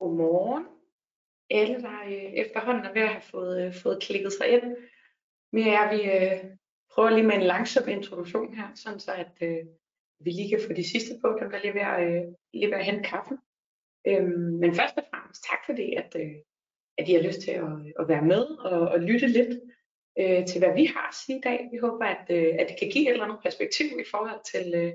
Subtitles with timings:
[0.00, 0.66] Godmorgen.
[1.50, 4.76] Alle, der øh, efterhånden er ved at have fået, øh, fået klikket sig ind.
[5.52, 6.56] Nu er vi øh,
[6.92, 9.64] prøver lige med en langsom introduktion her, sådan så at øh,
[10.24, 12.78] vi lige kan få de sidste på, dem der lige ved at, øh, lige ved
[12.78, 13.38] at hente kaffen.
[14.06, 16.36] Øhm, men først og fremmest tak fordi, at, øh,
[16.98, 19.60] at I har lyst til at, at være med og, og lytte lidt
[20.20, 21.68] øh, til, hvad vi har at sige i dag.
[21.72, 24.66] Vi håber, at, øh, at det kan give et eller andet perspektiv i forhold til,
[24.74, 24.92] øh,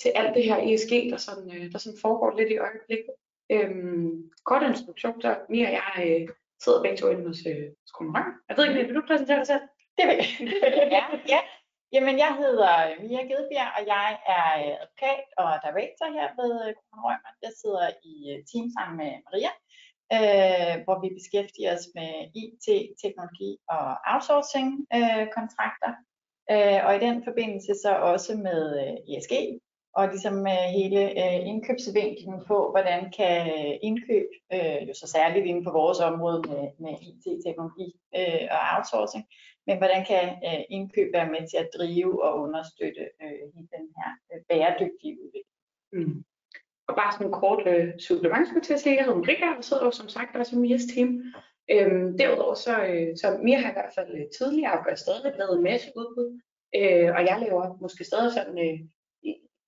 [0.00, 3.14] til alt det her ESG, der sådan, øh, der sådan foregår lidt i øjeblikket.
[3.52, 6.28] Øhm, kort introduktion, så Mia og jeg øh,
[6.62, 8.24] sidder begge to inde hos øh, Skrummerøg.
[8.48, 9.64] Jeg ved ikke, vil du præsentere dig selv?
[9.96, 10.30] Det vil jeg.
[10.96, 11.40] ja, ja.
[11.94, 16.52] Jamen, jeg hedder øh, Mia Gedbjerg, og jeg er øh, advokat og director her ved
[16.64, 17.22] øh, Kronholm.
[17.46, 18.14] Jeg sidder i
[18.50, 19.52] team sammen med Maria,
[20.16, 22.10] øh, hvor vi beskæftiger os med
[22.42, 22.66] IT,
[23.02, 25.92] teknologi og outsourcing øh, kontrakter.
[26.52, 29.34] Øh, og i den forbindelse så også med øh, ESG,
[29.98, 35.46] og ligesom øh, hele øh, indkøbsvinklen på, hvordan kan øh, indkøb, øh, jo så særligt
[35.46, 39.24] inden på vores område med, med IT-teknologi øh, og outsourcing,
[39.66, 43.84] men hvordan kan øh, indkøb være med til at drive og understøtte øh, hele den
[43.96, 45.54] her øh, bæredygtige udvikling.
[45.92, 46.24] Mm.
[46.88, 49.64] Og bare sådan en kort øh, supplement skulle til at sige, jeg hedder Ulrika og
[49.64, 51.08] sidder jo som sagt også i Mias team.
[51.70, 55.56] Øhm, derudover så, øh, så Mia har i hvert fald øh, tidligere og stadig lavet
[55.56, 56.40] en masse udbud,
[56.78, 58.78] øh, og jeg laver måske stadig sådan øh,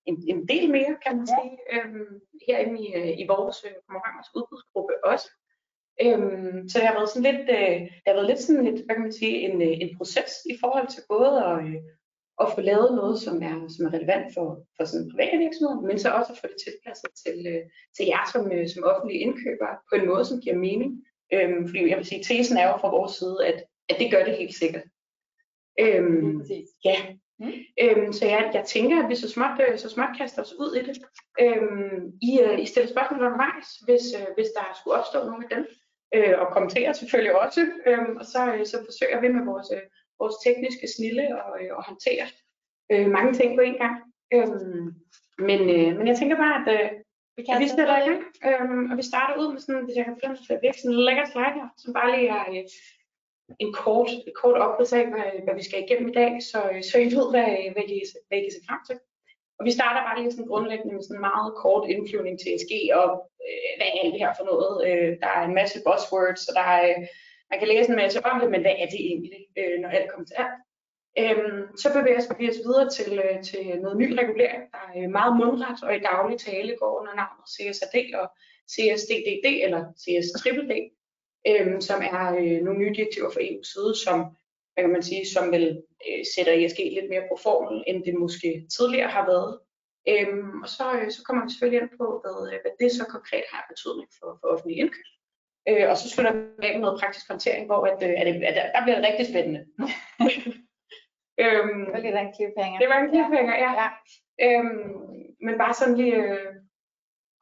[0.06, 4.30] en, en del mere, kan man sige, øhm, herinde i, øh, i vores øh, konkurrence
[4.36, 5.28] udbudsgruppe også.
[6.04, 8.94] Øhm, så det har været sådan lidt, øh, det har været lidt sådan et, hvad
[8.94, 11.80] kan man sige, en, øh, en proces i forhold til både at, øh,
[12.42, 15.98] at få lavet noget, som er, som er relevant for, for sådan private virksomheder, men
[15.98, 17.62] så også at få det tilpasset til, øh,
[17.96, 20.90] til jer som, øh, som offentlige indkøbere på en måde, som giver mening.
[21.34, 23.58] Øhm, fordi jeg vil sige, tesen er jo fra vores side, at,
[23.90, 24.86] at det gør det helt sikkert.
[25.80, 26.42] Øhm,
[26.84, 26.98] ja,
[27.38, 27.52] Mm.
[27.82, 30.76] Øhm, så jeg, jeg tænker, at vi så småt, øh, så småt kaster os ud
[30.80, 30.96] i det.
[31.40, 35.50] Øhm, I, uh, I stiller spørgsmål undervejs, hvis, uh, hvis der skulle opstå nogle af
[35.56, 35.62] dem.
[36.14, 37.60] Øh, og kommentere selvfølgelig også.
[37.86, 39.84] Øhm, og så, uh, så forsøger vi med vores, uh,
[40.20, 42.26] vores tekniske snille og, uh, at håndtere
[42.92, 43.96] uh, mange ting på en gang.
[44.34, 44.86] Øhm,
[45.48, 46.90] men, uh, men jeg tænker bare, at uh,
[47.36, 48.22] vi, kan vi stiller i gang.
[48.48, 50.36] Øhm, og vi starter ud med sådan, hvis jeg kan finde
[50.84, 52.64] en lækker slide her, som bare lige er uh,
[53.64, 56.82] en kort, et kort oprids af, hvad, hvad vi skal igennem i dag, så, øh,
[56.88, 57.98] så I ved, hvad, hvad, I,
[58.28, 58.98] hvad I kan se frem til.
[59.58, 62.72] Og vi starter bare lige sådan grundlæggende med sådan en meget kort indflyvning til ESG,
[63.00, 63.08] og
[63.46, 64.74] øh, hvad er alt det her for noget?
[64.88, 66.86] Øh, der er en masse buzzwords, og der er,
[67.50, 70.10] man kan læse en masse om det, men hvad er det egentlig, øh, når alt
[70.10, 70.58] kommer til alt?
[71.22, 75.10] Øhm, så bevæger vi os videre til, øh, til noget ny regulering, der er øh,
[75.18, 78.26] meget mundret og i daglig tale går under navnet CSRD og
[78.72, 80.72] CSDDD eller CSDDD
[81.50, 84.18] øhm, som er øh, nogle nye direktiver fra EU's side, som,
[84.72, 85.66] hvad kan man sige, som vil
[86.08, 89.52] øh, sætter ESG lidt mere på formel, end det måske tidligere har været.
[90.12, 93.04] Øhm, og så, øh, så kommer vi selvfølgelig ind på, hvad, øh, hvad det så
[93.16, 95.08] konkret har betydning for, for offentlige indkøb.
[95.68, 98.72] Øh, og så slutter vi med noget praktisk håndtering, hvor at, øh, at, at, at
[98.74, 99.60] der bliver det rigtig spændende.
[101.44, 102.78] øhm, det var lidt en cliffhanger.
[102.82, 103.70] Det var en cliffhanger, ja.
[103.82, 103.88] ja.
[104.46, 104.84] Øhm,
[105.44, 106.54] men bare sådan lige øh,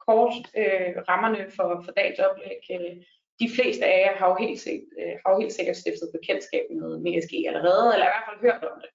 [0.07, 2.61] kort øh, rammerne for, for dagens oplæg.
[2.75, 2.95] Øh,
[3.41, 6.65] de fleste af jer har jo helt, set, øh, har jo helt sikkert stiftet bekendtskab
[6.79, 8.91] med, med ESG allerede, eller i hvert fald hørt om det.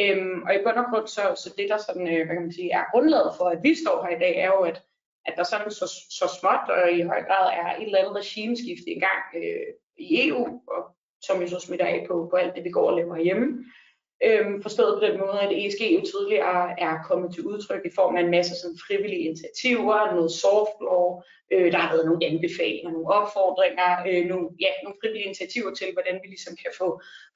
[0.00, 2.58] Øhm, og i bund og grund, så, så det der sådan, øh, hvad kan man
[2.58, 4.78] sige, er grundlaget for, at vi står her i dag, er jo, at,
[5.28, 5.86] at der sådan så,
[6.18, 9.68] så småt og i høj grad er et eller andet regimeskifte i gang øh,
[10.06, 10.80] i EU, og
[11.26, 13.64] som jo så smitter af på, på alt det, vi går og laver hjemme.
[14.22, 18.16] Øhm, forstået på den måde, at ESG jo tidligere er kommet til udtryk i form
[18.16, 21.06] af en masse sådan frivillige initiativer, noget soft law,
[21.52, 25.88] øh, der har været nogle anbefalinger, nogle opfordringer, øh, nogle, ja, nogle frivillige initiativer til,
[25.92, 26.88] hvordan vi ligesom kan få,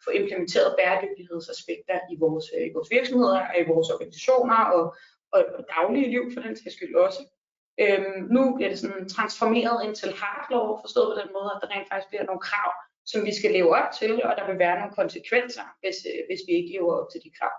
[0.04, 4.84] få implementeret bæredygtighedsaspekter i vores, øh, i vores virksomheder, i vores organisationer og,
[5.34, 7.22] og, og daglige liv for den sags skyld også.
[7.82, 11.60] Øhm, nu bliver det sådan transformeret ind til hard law, forstået på den måde, at
[11.62, 12.72] der rent faktisk bliver nogle krav,
[13.10, 16.40] som vi skal leve op til, og der vil være nogle konsekvenser, hvis, øh, hvis
[16.46, 17.54] vi ikke lever op til de krav.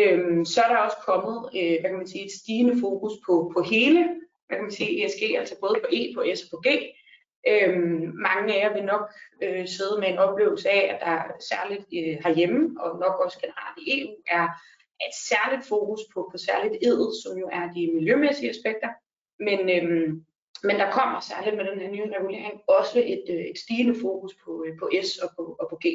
[0.00, 3.52] Øhm, så er der også kommet øh, hvad kan man sige, et stigende fokus på,
[3.54, 4.02] på hele
[4.46, 6.68] hvad kan man sige, ESG, altså både på E, på S og på G.
[7.48, 9.04] Øhm, mange af jer vil nok
[9.42, 11.16] øh, sidde med en oplevelse af, at der
[11.50, 14.46] særligt øh, herhjemme, og nok også generelt i EU, er
[15.06, 18.90] et særligt fokus på, på særligt ed, som jo er de miljømæssige aspekter.
[19.46, 20.24] Men øhm,
[20.62, 24.32] men der kommer særligt med den her nye regulering også et, øh, et stigende fokus
[24.44, 25.86] på, øh, på S og på, og på G.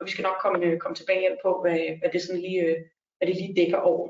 [0.00, 2.62] Og vi skal nok komme, øh, komme tilbage ind på, hvad, hvad, det sådan lige,
[2.62, 2.76] øh,
[3.16, 4.08] hvad det lige dækker over.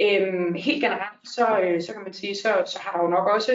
[0.00, 3.26] Øhm, helt generelt, så, øh, så kan man sige, så, så har der jo nok
[3.36, 3.52] også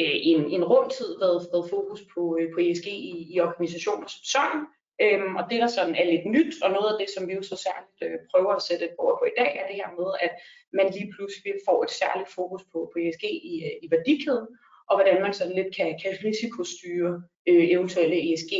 [0.00, 4.06] øh, en, en rund tid været, været fokus på, øh, på ESG i, i organisationer
[4.06, 4.62] som sådan.
[5.04, 7.42] Øhm, og det, der sådan er lidt nyt, og noget af det, som vi jo
[7.42, 10.10] så særligt øh, prøver at sætte et ord på i dag, er det her med,
[10.26, 10.32] at
[10.78, 13.54] man lige pludselig får et særligt fokus på, på ESG i,
[13.84, 14.46] i værdikæden,
[14.88, 18.52] og hvordan man sådan lidt kan, kan risikostyre øh, eventuelle ESG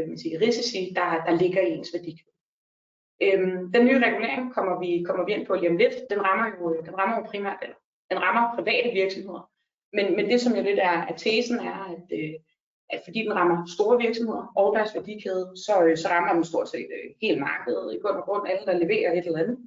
[0.00, 2.36] hvad man sige, risici, der, der ligger i ens værdikæde.
[3.22, 5.94] Øhm, den nye regulering kommer vi, kommer vi ind på lige om lidt.
[6.10, 7.76] Den rammer jo, øh, den rammer jo primært, eller,
[8.10, 9.50] den rammer private virksomheder.
[9.92, 12.34] Men, men det som jo lidt er, at tesen er, at, øh,
[12.90, 16.68] at fordi den rammer store virksomheder og deres værdikæde, så, øh, så rammer den stort
[16.68, 19.58] set øh, hele markedet, i bund og grund alle, der leverer et eller andet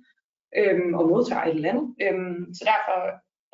[0.59, 1.87] øhm, og modtager et eller andet.
[2.03, 2.97] Øhm, så derfor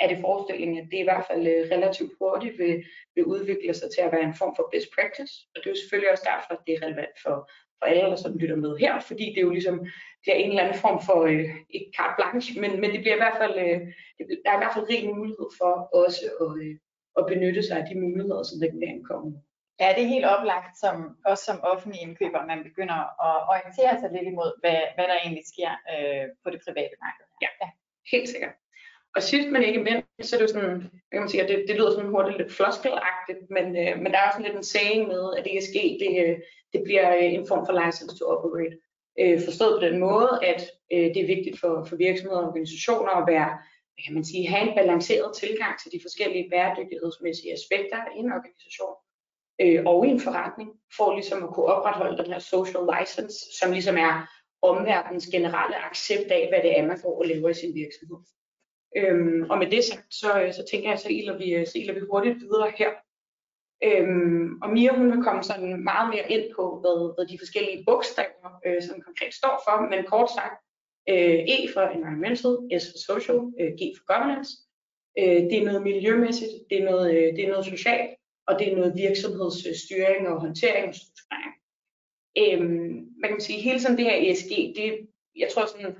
[0.02, 2.86] er det forestillingen, at det i hvert fald øh, relativt hurtigt vil,
[3.16, 5.34] vil udvikle sig til at være en form for best practice.
[5.52, 7.36] Og det er jo selvfølgelig også derfor, at det er relevant for,
[7.78, 9.78] for alle, der sådan lytter med her, fordi det er jo ligesom
[10.26, 13.18] det er en eller anden form for, øh, ikke carte blanche, men, men det bliver
[13.18, 13.80] i hvert fald, øh,
[14.18, 16.76] det, der er i hvert fald rig mulighed for også at, øh,
[17.20, 19.30] at benytte sig af de muligheder, som reguleringen kommer
[19.82, 20.96] Ja, det er helt oplagt, som,
[21.32, 25.46] også som offentlig indkøber, man begynder at orientere sig lidt imod, hvad, hvad der egentlig
[25.54, 27.26] sker øh, på det private marked.
[27.44, 27.68] Ja, ja,
[28.14, 28.54] helt sikkert.
[29.16, 31.66] Og sidst men ikke mindst, så er det jo sådan, kan man sige, at det,
[31.68, 35.08] det lyder sådan hurtigt lidt floskelagtigt, men, øh, men der er også lidt en saying
[35.08, 36.38] med, at ESG, det, øh,
[36.74, 38.76] det bliver øh, en form for license to operate.
[39.22, 40.62] Øh, forstået på den måde, at
[40.94, 43.50] øh, det er vigtigt for, for virksomheder og organisationer at være,
[43.94, 48.32] hvad kan man sige, have en balanceret tilgang til de forskellige bæredygtighedsmæssige aspekter i en
[48.38, 48.96] organisation
[49.64, 53.72] øh, og i en forretning, for ligesom at kunne opretholde den her social license, som
[53.72, 54.14] ligesom er
[54.62, 58.20] omverdens generelle accept af, hvad det er, man får og laver i sin virksomhed.
[58.98, 61.74] Øhm, og med det sagt, så, øh, så tænker jeg, så iler vi, øh, så
[61.76, 62.92] iler vi hurtigt videre her.
[63.84, 67.84] Øhm, og Mia hun vil komme sådan meget mere ind på, hvad, hvad de forskellige
[67.86, 70.58] bogstaver øh, som konkret står for, men kort sagt,
[71.10, 74.52] øh, E for environmental, S for social, øh, G for governance.
[75.20, 78.12] Øh, det er noget miljømæssigt, det er noget, øh, det er noget socialt,
[78.48, 81.54] og det er noget virksomhedsstyring og håndtering og strukturering.
[82.42, 85.96] Øhm, man kan sige, hele sådan det her ESG, det, jeg tror sådan,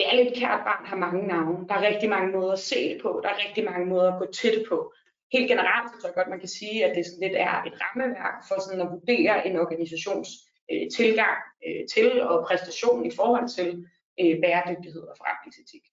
[0.00, 1.68] det er lidt kært barn har mange navne.
[1.68, 3.20] Der er rigtig mange måder at se det på.
[3.22, 4.92] Der er rigtig mange måder at gå til det på.
[5.32, 7.74] Helt generelt så tror jeg godt, man kan sige, at det sådan lidt er et
[7.82, 10.28] rammeværk for sådan at vurdere en organisations
[10.72, 11.36] øh, tilgang
[11.66, 13.68] øh, til og præstation i forhold til
[14.20, 15.84] øh, bæredygtighed og forretningsetik.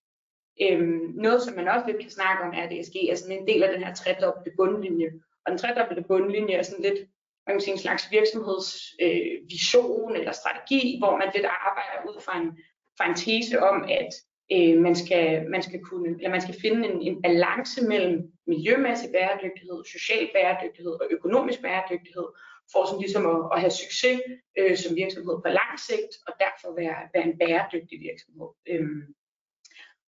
[0.64, 3.38] Øhm, noget, som man også lidt kan snakke om, er, at altså, ESG er sådan
[3.40, 5.10] en del af den her tredobbelte bundlinje.
[5.44, 7.00] Og den tredobbelte bundlinje er sådan lidt
[7.48, 12.34] man kan sige, en slags virksomhedsvision øh, eller strategi, hvor man lidt arbejder ud fra
[12.42, 12.50] en
[12.98, 14.12] fra en tese om, at
[14.52, 19.10] øh, man, skal, man, skal kunne, eller man skal finde en, en balance mellem miljømæssig
[19.12, 22.28] bæredygtighed, social bæredygtighed og økonomisk bæredygtighed,
[22.72, 24.22] for sådan ligesom at, at have succes
[24.60, 28.50] øh, som virksomhed på lang sigt, og derfor være, være en bæredygtig virksomhed.
[28.72, 29.02] Øhm.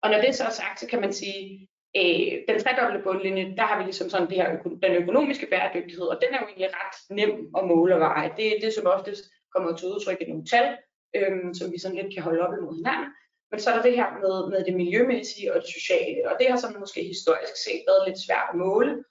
[0.03, 3.65] Og når det så er sagt, så kan man sige, øh, den tredobbelte bundlinje, der
[3.69, 4.47] har vi ligesom sådan det her,
[4.85, 8.33] den økonomiske bæredygtighed, og den er jo egentlig ret nem at måle og veje.
[8.37, 9.23] Det er det, som oftest
[9.53, 10.77] kommer til udtryk i nogle tal,
[11.17, 13.09] øhm, som vi sådan lidt kan holde op imod hinanden.
[13.51, 16.47] Men så er der det her med, med det miljømæssige og det sociale, og det
[16.49, 19.03] har sådan måske historisk set været lidt svært at måle.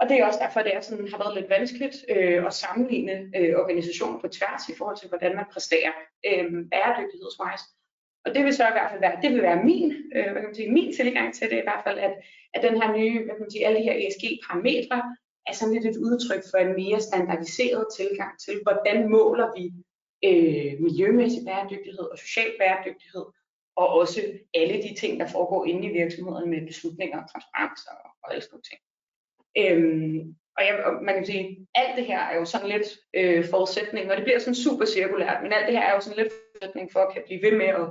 [0.00, 2.54] Og det er også derfor, at det er sådan, har været lidt vanskeligt øh, at
[2.54, 5.92] sammenligne øh, organisationer på tværs i forhold til, hvordan man præsterer
[6.28, 7.62] øh, bæredygtighedsvejs.
[8.24, 9.86] Og det vil så i hvert fald være, det vil være min,
[10.16, 12.14] øh, hvad kan man sige, min tilgang til det i hvert fald, at,
[12.54, 14.98] at den her nye, hvad kan man sige, alle de her ESG-parametre
[15.48, 19.64] er sådan lidt et udtryk for en mere standardiseret tilgang til, hvordan måler vi
[20.28, 23.24] øh, miljømæssig bæredygtighed og social bæredygtighed,
[23.76, 24.20] og også
[24.54, 28.62] alle de ting, der foregår inde i virksomheden med beslutninger, transparens og, og alle sådan
[28.70, 28.80] ting.
[29.62, 33.44] Øhm, og, jeg, og man kan sige, alt det her er jo sådan lidt øh,
[33.50, 36.32] forudsætning, og det bliver sådan super cirkulært, men alt det her er jo sådan lidt
[36.32, 37.88] forudsætning for at kan blive ved med at,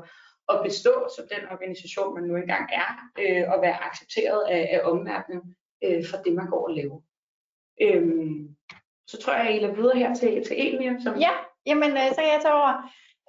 [0.50, 2.90] at bestå som den organisation, man nu engang er,
[3.22, 7.00] øh, og være accepteret af, af omverdenen øh, for det, man går og laver.
[7.82, 8.56] Øhm,
[9.08, 11.00] så tror jeg, at I lader videre her til, til Emilia.
[11.04, 11.18] Som...
[11.18, 11.32] Ja,
[11.66, 12.74] Jamen, øh, så kan jeg tage over.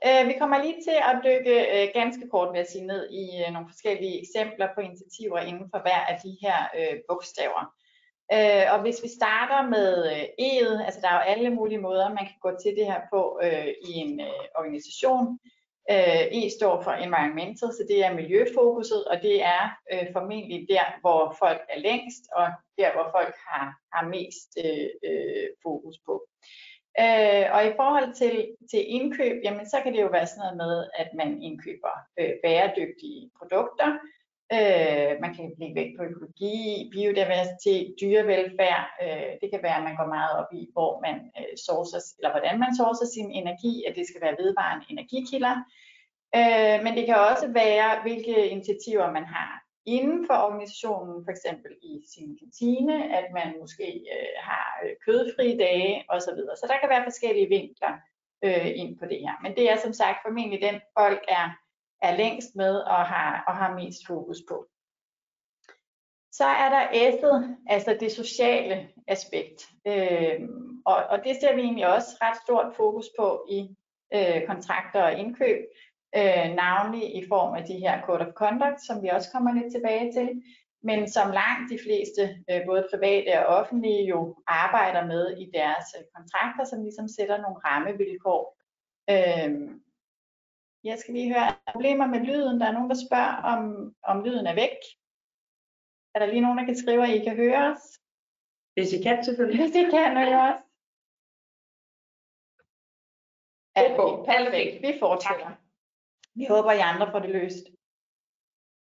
[0.07, 3.25] Øh, vi kommer lige til at dykke øh, ganske kort, vil jeg sige, ned i
[3.53, 6.59] nogle forskellige eksempler på initiativer inden for hver af de her
[7.09, 7.65] bogstaver.
[8.73, 9.89] Og hvis vi starter med
[10.47, 13.41] E'et, altså der er jo alle mulige måder, man kan gå til det her på
[13.89, 14.21] i en
[14.59, 15.39] organisation.
[15.89, 21.37] E står for environmental, så det er miljøfokuset, og det er øh, formentlig der, hvor
[21.39, 22.47] folk er længst, og
[22.79, 26.15] der, hvor folk har, har mest øh, fokus på.
[27.05, 28.37] Øh, og i forhold til,
[28.71, 32.33] til indkøb, jamen så kan det jo være sådan noget med, at man indkøber øh,
[32.45, 33.89] bæredygtige produkter.
[34.57, 38.85] Øh, man kan blive vægt på økologi, biodiversitet, dyrevelfærd.
[39.05, 42.33] Øh, det kan være, at man går meget op i, hvor man øh, sourcer, eller
[42.35, 45.55] hvordan man sourcer sin energi, at det skal være vedvarende energikilder.
[46.39, 51.73] Øh, men det kan også være, hvilke initiativer man har inden for organisationen, for eksempel
[51.83, 56.41] i sin kantine, at man måske øh, har øh, kødfri dage osv.
[56.61, 57.95] Så der kan være forskellige vinkler
[58.45, 59.35] øh, ind på det her.
[59.43, 61.47] Men det er som sagt formentlig den, folk er,
[62.03, 64.67] er længst med og har, og har mest fokus på.
[66.33, 69.69] Så er der S'et, altså det sociale aspekt.
[69.87, 70.41] Øh,
[70.87, 73.77] og, og det ser vi egentlig også ret stort fokus på i
[74.15, 75.59] øh, kontrakter og indkøb,
[76.17, 79.73] øh, navnlig i form af de her Code of Conduct, som vi også kommer lidt
[79.73, 80.43] tilbage til,
[80.83, 85.87] men som langt de fleste, øh, både private og offentlige, jo arbejder med i deres
[85.99, 88.43] øh, kontrakter, som ligesom sætter nogle rammevilkår.
[89.11, 89.51] Øh,
[90.85, 92.61] jeg skal lige høre, problemer med lyden.
[92.61, 93.61] Der er nogen, der spørger, om,
[94.03, 94.79] om lyden er væk.
[96.15, 97.85] Er der lige nogen, der kan skrive, at I kan høre os?
[98.75, 99.61] Hvis I kan selvfølgelig.
[99.61, 100.61] Hvis I kan høre os.
[103.77, 104.83] Okay, perfekt.
[104.83, 105.51] Vi fortsætter.
[106.39, 107.67] Vi håber, I andre får det løst.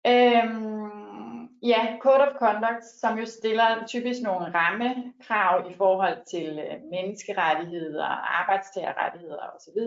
[0.07, 6.83] Øhm, ja, Code of Conduct, som jo stiller typisk nogle rammekrav i forhold til øh,
[6.83, 8.05] menneskerettigheder,
[8.41, 9.81] arbejdstagerrettigheder osv.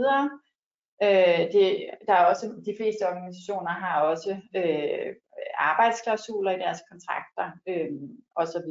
[1.03, 5.15] Øh, det, der er også, de fleste organisationer har også øh,
[5.57, 7.91] arbejdsklausuler i deres kontrakter øh,
[8.35, 8.69] osv.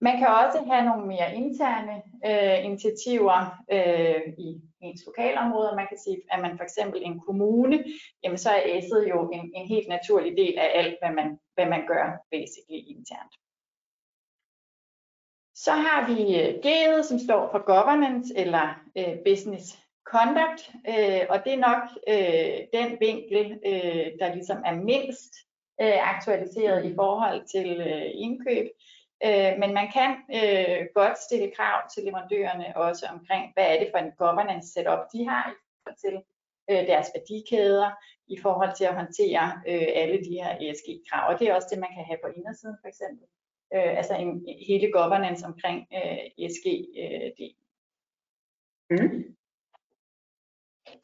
[0.00, 3.38] Man kan også have nogle mere interne øh, initiativer
[3.72, 5.76] øh, i ens lokalområde.
[5.76, 7.84] Man kan sige, at man for eksempel en kommune,
[8.22, 11.66] jamen så er S'et jo en, en helt naturlig del af alt, hvad man, hvad
[11.66, 13.34] man gør basically internt.
[15.54, 18.66] Så har vi øh, G'et, som står for Governance eller
[18.98, 24.74] øh, Business Conduct, øh, og det er nok øh, den vinkel, øh, der ligesom er
[24.74, 25.32] mindst
[25.80, 28.66] øh, aktualiseret i forhold til øh, indkøb.
[29.26, 33.88] Øh, men man kan øh, godt stille krav til leverandørerne også omkring, hvad er det
[33.90, 36.14] for en governance setup, de har i forhold til
[36.70, 37.90] øh, deres værdikæder,
[38.26, 41.32] i forhold til at håndtere øh, alle de her ESG-krav.
[41.32, 43.26] Og det er også det, man kan have på indersiden for eksempel.
[43.74, 47.62] Øh, altså en, hele governance omkring øh, ESG-delen.
[48.90, 49.33] Øh, mm.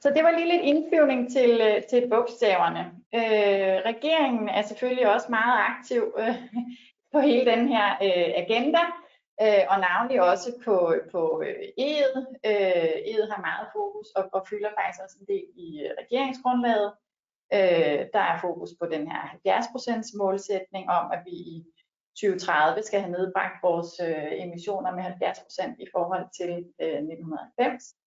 [0.02, 2.84] Så det var lige lidt indflyvning til, øh, til bogstaverne.
[3.14, 6.36] Øh, regeringen er selvfølgelig også meget aktiv øh,
[7.12, 8.84] på hele den her øh, agenda,
[9.42, 11.56] øh, og navnlig også på, på øh,
[12.50, 16.92] Øh, ED har meget fokus og, og fylder faktisk også en del i øh, regeringsgrundlaget.
[17.52, 21.64] Øh, der er fokus på den her 70% målsætning om, at vi i
[22.20, 26.52] 2030 skal have nedbragt vores øh, emissioner med 70% i forhold til
[26.82, 27.99] øh, 1990.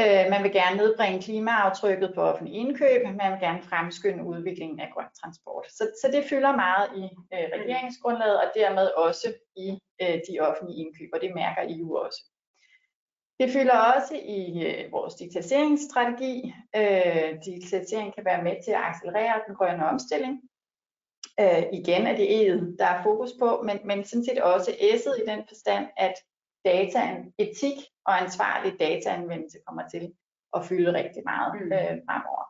[0.00, 4.90] Øh, man vil gerne nedbringe klimaaftrykket på offentlig indkøb, man vil gerne fremskynde udviklingen af
[4.94, 5.66] grøn transport.
[5.68, 9.68] Så, så det fylder meget i øh, regeringsgrundlaget og dermed også i
[10.02, 12.20] øh, de offentlige indkøb, og det mærker EU også.
[13.40, 16.54] Det fylder også i øh, vores digitaliseringsstrategi.
[16.76, 20.34] Øh, digitalisering kan være med til at accelerere den grønne omstilling.
[21.40, 25.22] Øh, igen er det E'et, der er fokus på, men, men sådan set også S'et
[25.22, 26.14] i den forstand, at
[26.72, 27.02] data,
[27.38, 30.04] etik og ansvarlig dataanvendelse kommer til
[30.56, 31.72] at fylde rigtig meget mm.
[31.72, 32.44] øh, fremover.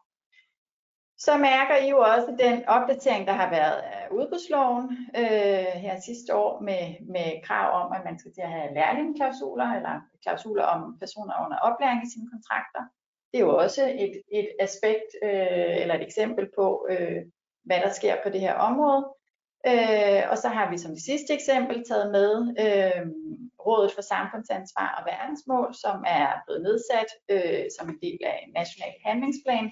[1.26, 4.86] Så mærker I jo også den opdatering, der har været af udbudsloven
[5.20, 6.82] øh, her sidste år med,
[7.14, 11.58] med krav om, at man skal til at have lærlingeklausuler eller klausuler om personer under
[11.58, 12.82] oplæring i sine kontrakter.
[13.30, 17.22] Det er jo også et, et aspekt øh, eller et eksempel på, øh,
[17.64, 19.02] hvad der sker på det her område.
[19.66, 22.32] Øh, og så har vi som det sidste eksempel taget med
[22.64, 23.06] øh,
[23.68, 28.52] Rådet for Samfundsansvar og Verdensmål, som er blevet nedsat øh, som en del af en
[28.60, 29.66] national handlingsplan,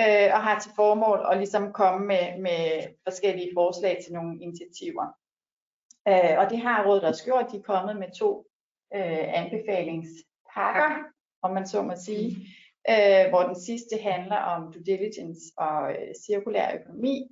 [0.00, 2.62] øh, og har til formål at ligesom komme med, med
[3.08, 5.06] forskellige forslag til nogle initiativer.
[6.08, 7.50] Øh, og det har rådet også gjort.
[7.52, 8.30] De er kommet med to
[8.94, 10.90] øh, anbefalingspakker,
[11.42, 12.28] om man så må sige,
[12.90, 17.31] øh, hvor den sidste handler om due diligence og øh, cirkulær økonomi,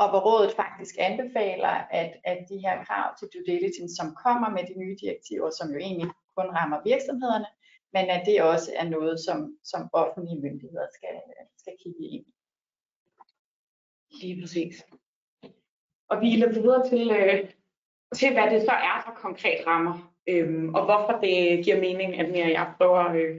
[0.00, 4.48] og hvor rådet faktisk anbefaler, at, at de her krav til due diligence, som kommer
[4.56, 7.48] med de nye direktiver, som jo egentlig kun rammer virksomhederne,
[7.94, 11.16] men at det også er noget, som, som offentlige myndigheder skal,
[11.62, 12.32] skal kigge ind i.
[14.20, 14.84] Lige præcis.
[16.10, 17.50] Og vi løber videre til, øh,
[18.18, 22.30] til, hvad det så er for konkret rammer, øh, og hvorfor det giver mening, at
[22.30, 23.36] mere jeg prøver øh,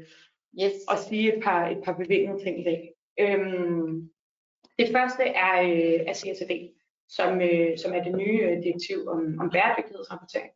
[0.63, 0.77] yes.
[0.91, 2.93] at sige et par, et par bevægende ting i dag.
[3.19, 3.47] Øh,
[4.79, 6.53] det første er, øh, er CSRD,
[7.09, 10.51] som, øh, som er det nye øh, direktiv om, om bæredygtighedsrapportering.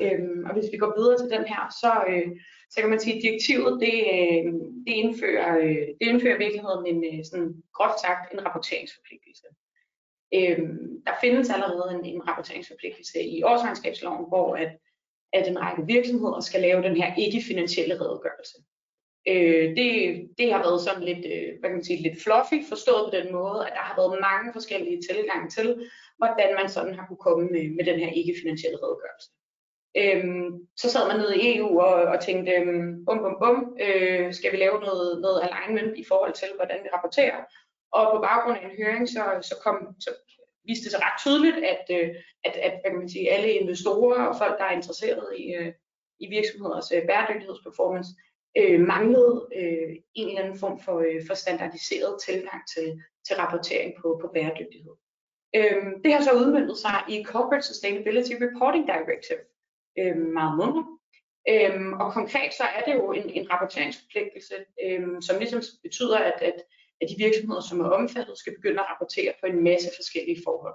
[0.00, 2.28] Øhm, og hvis vi går videre til den her, så, øh,
[2.70, 4.44] så kan man sige, at direktivet det, øh,
[4.86, 9.46] det, indfører, øh, det indfører i virkeligheden en, øh, sådan, groft sagt en rapporteringsforpligtelse.
[10.34, 14.72] Øhm, der findes allerede en, en rapporteringsforpligtelse i årsregnskabsloven, hvor at,
[15.32, 18.56] at en række virksomheder skal lave den her ikke-finansielle redegørelse.
[19.28, 19.90] Øh, det,
[20.38, 23.32] det har været sådan lidt, øh, hvad kan man sige, lidt fluffy, forstået på den
[23.32, 25.68] måde, at der har været mange forskellige tilgange til,
[26.20, 29.28] hvordan man sådan har kunne komme med, med den her ikke-finansielle redegørelse.
[30.00, 30.50] Øhm,
[30.82, 34.52] så sad man nede i EU og, og tænkte, øhm, bum bum bum, øh, skal
[34.52, 37.40] vi lave noget, noget alignment i forhold til, hvordan vi rapporterer?
[37.96, 40.10] Og på baggrund af en høring, så, så, kom, så
[40.68, 42.08] viste det sig ret tydeligt, at, øh,
[42.44, 45.72] at, at hvad kan man sige, alle investorer og folk, der er interesseret i, øh,
[46.24, 48.10] i virksomheders øh, bæredygtighedsperformance,
[48.58, 53.94] øh, manglede øh, en eller anden form for, øh, for standardiseret tilgang til, til rapportering
[54.02, 54.92] på, på bæredygtighed.
[55.56, 59.42] Øhm, det har så udmyndtet sig i Corporate Sustainability Reporting Directive
[59.98, 60.86] øh, meget måneder.
[61.48, 64.54] Øhm, og konkret så er det jo en, en rapporteringsforpligtelse,
[64.84, 66.58] øhm, som ligesom betyder, at, at,
[67.00, 70.74] at de virksomheder, som er omfattet, skal begynde at rapportere på en masse forskellige forhold.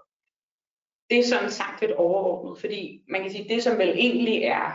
[1.09, 4.43] Det er sådan sagt lidt overordnet, fordi man kan sige, at det som vel egentlig
[4.43, 4.67] er,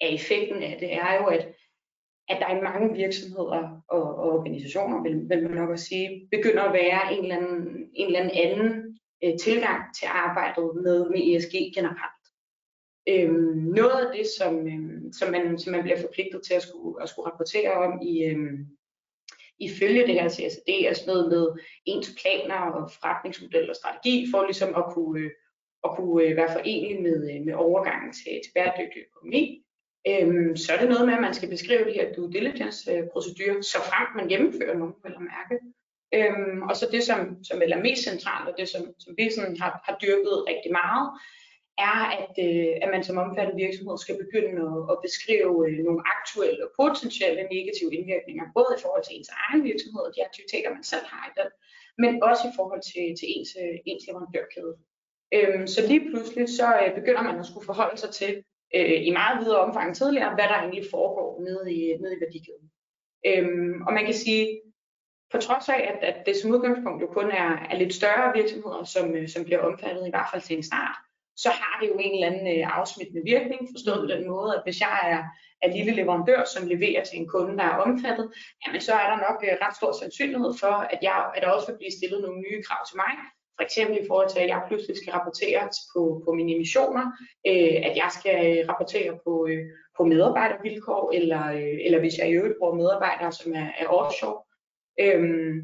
[0.00, 1.54] er effekten af det, er jo, at,
[2.28, 6.62] at der er mange virksomheder og, og organisationer, vil, vil man nok også sige, begynder
[6.62, 11.36] at være en eller anden, en eller anden anden øh, tilgang til arbejdet med, med
[11.36, 12.24] ESG generelt.
[13.08, 17.02] Øhm, noget af det, som, øhm, som, man, som man bliver forpligtet til at skulle,
[17.02, 18.66] at skulle rapportere om i, øhm,
[19.58, 24.42] ifølge det her CSD, er sådan noget med ens planer og forretningsmodel og strategi, for
[24.44, 25.30] ligesom at kunne, øh,
[25.84, 29.65] at kunne øh, være forenlig med, øh, med overgangen til, til bæredygtig økonomi.
[30.10, 33.62] Øhm, så er det noget med, at man skal beskrive de her due diligence-procedurer, øh,
[33.62, 35.56] så frem man gennemfører nogen, vil mærke.
[36.16, 39.56] Øhm, og så det, som, som er mest centralt, og det, som, som vi sådan
[39.62, 41.06] har, har dyrket rigtig meget,
[41.90, 46.02] er, at, øh, at man som omfattet virksomhed skal begynde at, at beskrive øh, nogle
[46.14, 50.70] aktuelle og potentielle negative indvirkninger, både i forhold til ens egen virksomhed og de aktiviteter,
[50.76, 51.50] man selv har i den,
[52.02, 54.74] men også i forhold til, til ens, øh, ens leverandørkæde.
[55.36, 58.32] Øhm, så lige pludselig så øh, begynder man at skulle forholde sig til
[58.74, 62.20] øh, i meget videre omfang end tidligere, hvad der egentlig foregår nede i, nede i
[62.20, 62.66] værdikæden.
[63.26, 64.60] Øhm, og man kan sige,
[65.32, 68.84] på trods af, at, at det som udgangspunkt jo kun er, er lidt større virksomheder,
[68.84, 70.96] som, øh, som bliver omfattet i hvert fald til en start,
[71.36, 74.62] så har det jo en eller anden øh, afsmittende virkning, forstået på den måde, at
[74.64, 75.22] hvis jeg er,
[75.62, 78.26] er lille leverandør, som leverer til en kunde, der er omfattet,
[78.62, 81.66] jamen så er der nok øh, ret stor sandsynlighed for, at, jeg, at der også
[81.70, 83.12] vil blive stillet nogle nye krav til mig,
[83.56, 87.04] for eksempel i forhold til, at jeg pludselig skal rapportere på, på mine emissioner,
[87.50, 89.64] øh, at jeg skal rapportere på, øh,
[89.96, 94.42] på medarbejdervilkår, eller, øh, eller hvis jeg i øvrigt bruger medarbejdere, som er, er offshore.
[95.00, 95.54] Øhm,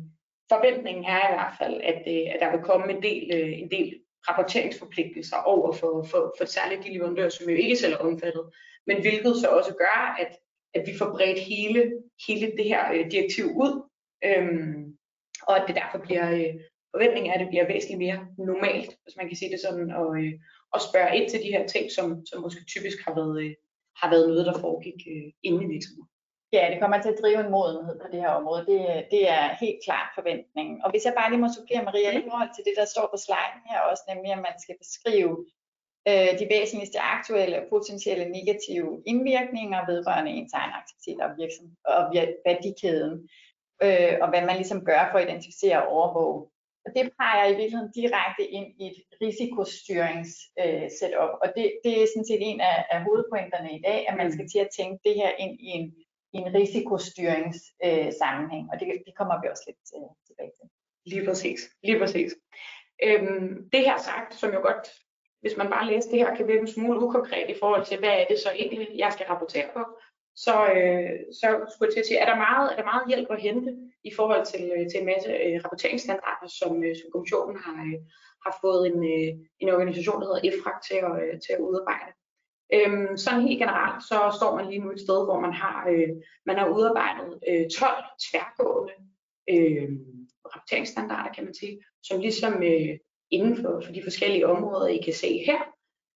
[0.52, 3.70] forventningen er i hvert fald, at, øh, at der vil komme en del, øh, en
[3.70, 3.88] del
[4.28, 8.44] rapporteringsforpligtelser over for, for, for særligt de leverandører, som jo ikke selv er omfattet,
[8.87, 10.38] men hvilket så også gør, at,
[10.74, 11.92] at vi får bredt hele,
[12.28, 13.88] hele det her øh, direktiv ud,
[14.24, 14.96] øhm,
[15.42, 16.55] og at det derfor bliver, øh,
[16.94, 20.09] forventningen er, at det bliver væsentligt mere normalt, hvis man kan sige det sådan, og,
[20.20, 20.33] øh,
[20.74, 23.55] og spørge ind til de her ting, som, som måske typisk har været, øh,
[24.00, 26.09] har været noget, der foregik øh, inde i virksomheden.
[26.57, 28.66] Ja, det kommer til at drive en modenhed på det her område.
[28.70, 28.81] Det,
[29.14, 30.76] det er helt klart forventningen.
[30.85, 33.18] Og hvis jeg bare lige må supplere Maria i forhold til det, der står på
[33.24, 35.35] sliden her også, nemlig at man skal beskrive
[36.11, 42.00] øh, de væsentligste aktuelle og potentielle negative indvirkninger vedrørende ens egen aktiviteter og, virksom, og
[42.46, 43.14] værdikæden,
[43.85, 46.38] øh, og hvad man ligesom gør for at identificere og overvåge.
[46.85, 51.33] Og det peger i virkeligheden direkte ind i et risikostyringssetup, øh, setup.
[51.42, 54.47] og det, det er sådan set en af, af hovedpointerne i dag, at man skal
[54.49, 55.87] til at tænke det her ind i en
[56.35, 60.66] i en risikostyringssammenhæng, øh, og det, det kommer vi også lidt øh, tilbage til.
[61.12, 62.31] Lige præcis, lige præcis.
[63.07, 64.90] Øhm, det her sagt, som jo godt,
[65.40, 68.14] hvis man bare læser det her, kan virke en smule ukonkret i forhold til, hvad
[68.21, 69.85] er det så egentlig, jeg skal rapportere på,
[70.37, 73.29] så, øh, så skulle jeg til at sige, er der meget, er der meget hjælp
[73.31, 73.71] at hente
[74.05, 78.01] i forhold til, øh, til en masse øh, rapporteringsstandarder, som, øh, som kommissionen har, øh,
[78.45, 79.31] har fået en, øh,
[79.62, 82.11] en organisation, der hedder EFRAG til at, øh, til at udarbejde.
[82.77, 86.09] Øhm, sådan helt generelt, så står man lige nu et sted, hvor man har, øh,
[86.47, 88.95] man har udarbejdet øh, 12 tværgående
[89.53, 89.88] øh,
[90.55, 92.99] rapporteringsstandarder, kan man sige, som ligesom øh,
[93.31, 95.61] inden for, for de forskellige områder, I kan se her,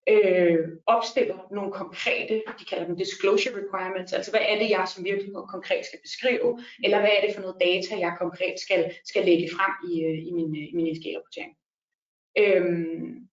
[0.08, 5.04] øh, opstiller nogle konkrete, de kalder dem disclosure requirements, altså hvad er det, jeg som
[5.04, 9.24] virksomhed konkret skal beskrive, eller hvad er det for noget data, jeg konkret skal, skal
[9.24, 11.52] lægge frem i, øh, i min, øh, i min ESG-rapportering.
[12.38, 13.28] Øhm,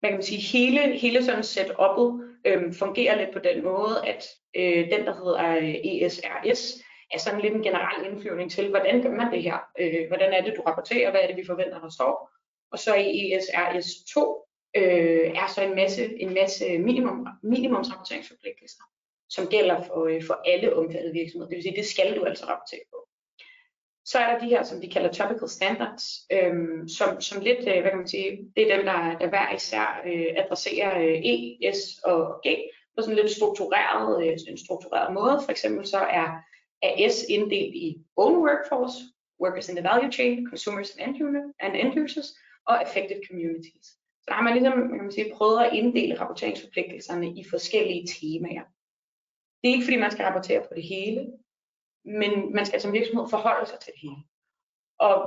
[0.00, 2.08] hvad kan man sige, hele, hele sådan setup'et
[2.44, 7.40] øhm, fungerer lidt på den måde, at øh, den, der hedder øh, ESRS, er sådan
[7.40, 9.58] lidt en generel indflyvning til, hvordan gør man det her?
[9.80, 11.10] Øh, hvordan er det, du rapporterer?
[11.10, 12.30] Hvad er det, vi forventer, der står?
[12.72, 14.43] Og så i ESRS 2
[14.76, 18.82] øh, er så en masse, en masse minimum, minimumsrapporteringsforpligtelser,
[19.28, 21.48] som gælder for, øh, for alle omfattede virksomheder.
[21.48, 23.08] Det vil sige, det skal du altså rapportere på.
[24.04, 26.54] Så er der de her, som de kalder topical standards, øh,
[26.88, 30.02] som, som lidt, øh, hvad kan man sige, det er dem, der, der hver især
[30.06, 32.48] øh, adresserer øh, E, S og G
[32.96, 35.40] på sådan en lidt struktureret, øh, en struktureret måde.
[35.44, 36.28] For eksempel så er,
[36.82, 38.96] er S inddelt i own workforce,
[39.40, 42.28] workers in the value chain, consumers and end, and end users,
[42.66, 43.86] og affected communities.
[44.24, 48.64] Så der har man ligesom kan man sige, prøvet at inddele rapporteringsforpligtelserne i forskellige temaer.
[49.60, 51.32] Det er ikke fordi, man skal rapportere på det hele,
[52.04, 54.22] men man skal som virksomhed forholde sig til det hele.
[54.98, 55.18] Og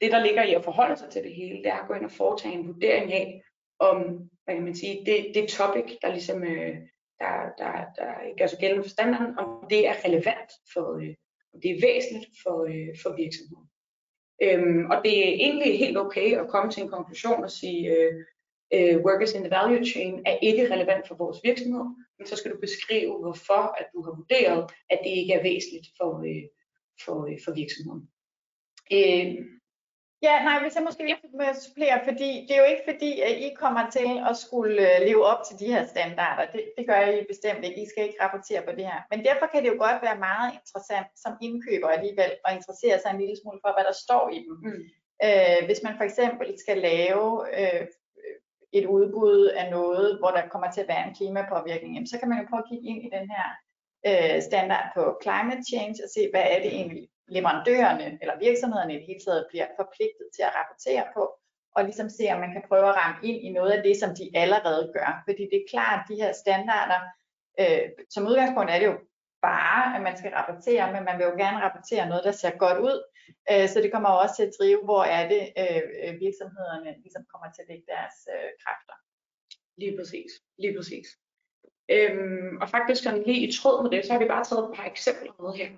[0.00, 2.04] det, der ligger i at forholde sig til det hele, det er at gå ind
[2.04, 3.42] og foretage en vurdering af,
[3.78, 6.76] om hvad kan man sige, det, det topic, der ligesom øh,
[7.20, 11.14] der, der, der gør sig gældende for standarden, om det er relevant for, øh,
[11.54, 13.68] om det er væsentligt for, øh, for virksomheden.
[14.42, 18.14] Øhm, og det er egentlig helt okay at komme til en konklusion og sige, øh,
[18.74, 21.84] øh, workers in the value chain er ikke relevant for vores virksomhed,
[22.18, 25.88] men så skal du beskrive, hvorfor at du har vurderet, at det ikke er væsentligt
[25.96, 26.44] for, øh,
[27.04, 28.02] for, øh, for virksomheden.
[28.92, 29.34] Øh,
[30.26, 33.34] Ja, nej, hvis jeg måske lige må supplere, fordi det er jo ikke fordi, at
[33.46, 36.44] I kommer til at skulle øh, leve op til de her standarder.
[36.52, 37.82] Det, det gør I bestemt ikke.
[37.82, 39.00] I skal ikke rapportere på det her.
[39.10, 43.10] Men derfor kan det jo godt være meget interessant som indkøber alligevel at interessere sig
[43.10, 44.54] en lille smule for, hvad der står i dem.
[44.66, 44.82] Mm.
[45.26, 47.26] Øh, hvis man for eksempel skal lave
[47.60, 47.82] øh,
[48.78, 52.28] et udbud af noget, hvor der kommer til at være en klimapåvirkning, jamen, så kan
[52.28, 53.46] man jo prøve at kigge ind i den her
[54.08, 58.98] øh, standard på climate change og se, hvad er det egentlig, leverandørerne eller virksomhederne i
[58.98, 61.22] det hele taget bliver forpligtet til at rapportere på,
[61.76, 64.10] og ligesom se, om man kan prøve at ramme ind i noget af det, som
[64.18, 65.22] de allerede gør.
[65.26, 67.00] Fordi det er klart, at de her standarder,
[67.60, 68.98] øh, som udgangspunkt er det jo
[69.42, 72.78] bare, at man skal rapportere, men man vil jo gerne rapportere noget, der ser godt
[72.88, 72.98] ud.
[73.50, 77.48] Øh, så det kommer også til at drive, hvor er det øh, virksomhederne ligesom kommer
[77.52, 78.96] til at lægge deres øh, kræfter.
[79.80, 80.30] Lige præcis,
[80.62, 81.06] lige præcis.
[81.94, 84.76] Øhm, og faktisk sådan lige i tråd med det, så har vi bare taget et
[84.76, 85.70] par eksempler med her.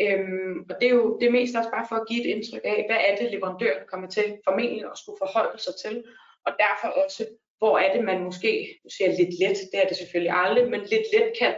[0.00, 2.60] Øhm, og det er jo det er mest også bare for at give et indtryk
[2.64, 6.04] af, hvad er det leverandøren kommer til formentlig at skulle forholde sig til,
[6.46, 7.26] og derfor også,
[7.58, 10.70] hvor er det man måske, nu siger jeg lidt let, det er det selvfølgelig aldrig,
[10.70, 11.54] men lidt let kan,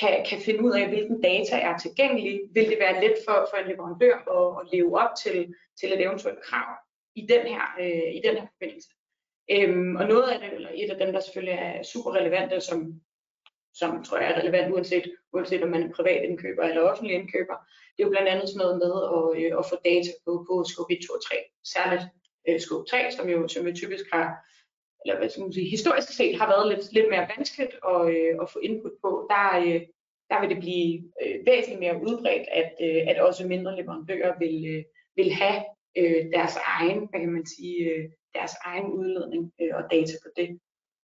[0.00, 2.40] kan, kan finde ud af, hvilken data er tilgængelig.
[2.54, 6.00] Vil det være let for, for en leverandør at, at leve op til, til et
[6.00, 6.68] eventuelt krav
[7.14, 8.88] i den her, øh, i den her forbindelse?
[9.50, 13.00] Øhm, og noget af det, eller et af dem, der selvfølgelig er super relevante, som
[13.74, 17.56] som tror jeg er relevant, uanset, uanset om man er privat indkøber eller offentlig indkøber.
[17.92, 20.54] Det er jo blandt andet sådan noget med at, øh, at få data på, på
[20.70, 21.34] scope 1, 2 og 3.
[21.74, 22.04] Særligt
[22.48, 24.26] øh, scope 3, som jo, som jo typisk har,
[25.02, 28.32] eller hvad skal man sige, historisk set har været lidt, lidt mere vanskeligt at, øh,
[28.42, 29.10] at få input på.
[29.32, 29.80] Der, øh,
[30.30, 30.88] der vil det blive
[31.22, 34.82] øh, væsentligt mere udbredt, at, øh, at også mindre leverandører vil, øh,
[35.18, 35.58] vil have
[36.00, 40.28] øh, deres egen, hvad kan man sige, øh, deres egen udledning øh, og data på
[40.36, 40.48] det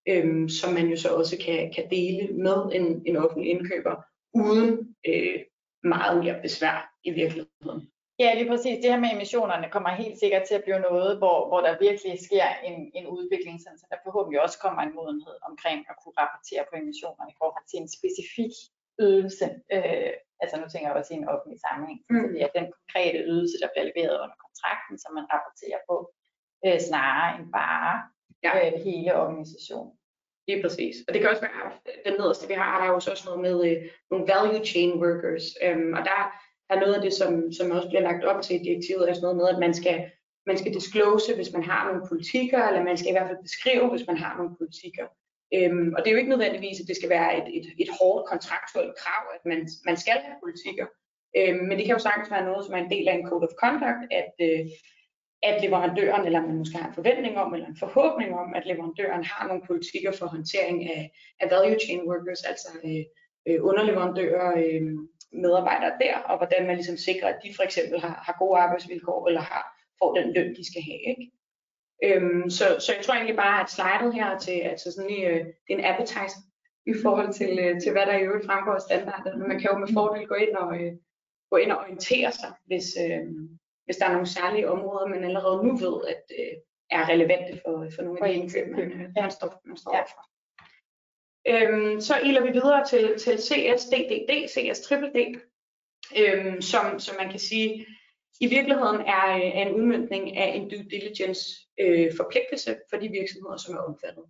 [0.08, 3.94] øhm, som man jo så også kan, kan dele med en, en offentlig indkøber,
[4.34, 5.38] uden øh,
[5.82, 7.80] meget mere besvær i virkeligheden.
[8.22, 8.76] Ja, lige præcis.
[8.82, 12.14] Det her med emissionerne kommer helt sikkert til at blive noget, hvor, hvor der virkelig
[12.28, 16.64] sker en, en udvikling, så der forhåbentlig også kommer en modenhed omkring at kunne rapportere
[16.68, 18.54] på emissionerne i forhold til en specifik
[19.06, 19.46] ydelse.
[19.74, 22.00] Øh, altså nu tænker jeg også i en offentlig sammenhæng.
[22.10, 22.20] Mm.
[22.20, 25.96] Så det er den konkrete ydelse, der bliver leveret under kontrakten, som man rapporterer på,
[26.66, 27.92] øh, snarere end bare
[28.44, 28.52] ja.
[28.66, 29.92] øh, hele organisationen.
[30.48, 30.96] Lige præcis.
[31.08, 31.72] Og det kan også være,
[32.06, 33.76] den nederste vi har, der er jo også noget med øh,
[34.10, 35.46] nogle value chain workers.
[35.64, 36.20] Øhm, og der
[36.70, 39.26] er noget af det, som, som også bliver lagt op til i direktivet, er sådan
[39.26, 39.98] noget med, at man skal,
[40.46, 43.90] man skal disclose, hvis man har nogle politikker, eller man skal i hvert fald beskrive,
[43.90, 45.06] hvis man har nogle politikker.
[45.56, 48.28] Øhm, og det er jo ikke nødvendigvis, at det skal være et, et, et hårdt
[48.32, 50.86] kontraktuelt krav, at man, man skal have politikker.
[51.38, 53.46] Øhm, men det kan jo sagtens være noget, som er en del af en code
[53.48, 54.64] of conduct, at, øh,
[55.42, 59.24] at leverandøren, eller man måske har en forventning om, eller en forhåbning om, at leverandøren
[59.24, 63.04] har nogle politikker for håndtering af, af value chain workers, altså øh,
[63.48, 64.82] øh, underleverandører, øh,
[65.32, 69.28] medarbejdere der, og hvordan man ligesom sikrer, at de for eksempel har, har gode arbejdsvilkår,
[69.28, 69.64] eller har,
[69.98, 71.02] får den løn, de skal have.
[71.12, 71.30] Ikke?
[72.04, 75.44] Øhm, så, så jeg tror egentlig bare, at slidet her til, altså sådan lige, øh,
[75.44, 76.40] det er en appetizer
[76.86, 79.48] i forhold til, øh, til hvad der i øvrigt fremgår af standarden.
[79.48, 80.92] Man kan jo med fordel gå ind og, øh,
[81.50, 83.26] gå ind og orientere sig, hvis, øh,
[83.90, 86.54] hvis der er nogle særlige områder, man allerede nu ved, at øh,
[86.90, 90.02] er relevante for, for nogle af de indkøb, man, man står, man står ja.
[90.12, 90.22] for.
[91.52, 95.18] Øhm, så iler vi videre til, til CSDDD, CSDDD,
[96.20, 97.86] øhm, som, som man kan sige,
[98.40, 99.26] i virkeligheden er,
[99.58, 101.42] er en udmyndning af en due diligence
[101.80, 104.24] øh, forpligtelse for de virksomheder, som er omfattet.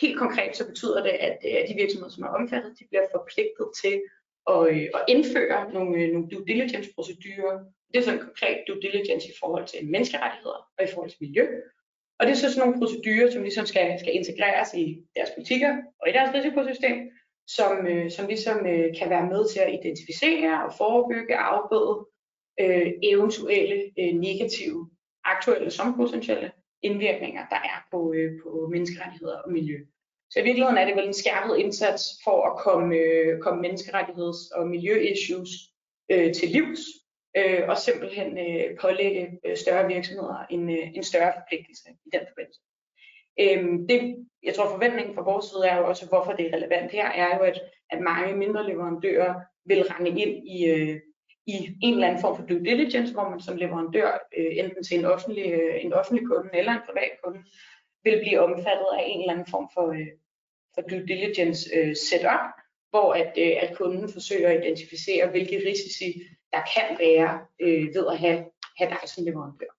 [0.00, 3.66] Helt konkret så betyder det, at, øh, de virksomheder, som er omfattet, de bliver forpligtet
[3.82, 3.96] til
[4.52, 7.56] at, øh, at indføre nogle, øh, nogle due diligence procedurer
[7.92, 11.46] det er sådan konkret due diligence i forhold til menneskerettigheder og i forhold til miljø.
[12.18, 14.84] Og det er så sådan nogle procedurer, som ligesom skal, skal integreres i
[15.16, 16.96] deres politikker og i deres risikosystem,
[17.46, 21.96] som, øh, som ligesom øh, kan være med til at identificere og forebygge, afbøde
[22.60, 24.90] øh, eventuelle øh, negative,
[25.24, 29.78] aktuelle som potentielle indvirkninger, der er på, øh, på menneskerettigheder og miljø.
[30.30, 34.50] Så i virkeligheden er det vel en skærpet indsats for at komme, øh, komme menneskerettigheds-
[34.58, 35.50] og miljøissues
[36.10, 36.80] øh, til livs,
[37.36, 42.20] øh, og simpelthen øh, pålægge øh, større virksomheder en, øh, en større forpligtelse i den
[42.28, 42.60] forbindelse.
[43.40, 46.92] Øhm, det, jeg tror forventningen fra vores side er jo også, hvorfor det er relevant
[46.92, 51.00] her, er jo, at, at mange mindre leverandører vil rende ind i, øh,
[51.46, 54.98] i en eller anden form for due diligence, hvor man som leverandør, øh, enten til
[54.98, 57.44] en offentlig, øh, en offentlig kunde eller en privat kunde,
[58.04, 60.12] vil blive omfattet af en eller anden form for, øh,
[60.74, 62.46] for due diligence øh, setup,
[62.90, 66.22] hvor at, øh, at kunden forsøger at identificere, hvilke risici
[66.54, 67.30] der kan være
[67.64, 68.40] øh, ved at have,
[68.78, 69.72] have dig som leverandør.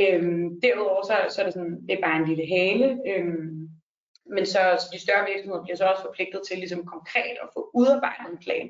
[0.00, 3.68] Øhm, derudover så, så er det, sådan, det er bare en lille hale, øhm,
[4.34, 7.70] men så, så de større virksomheder bliver så også forpligtet til ligesom konkret at få
[7.74, 8.66] udarbejdet en plan,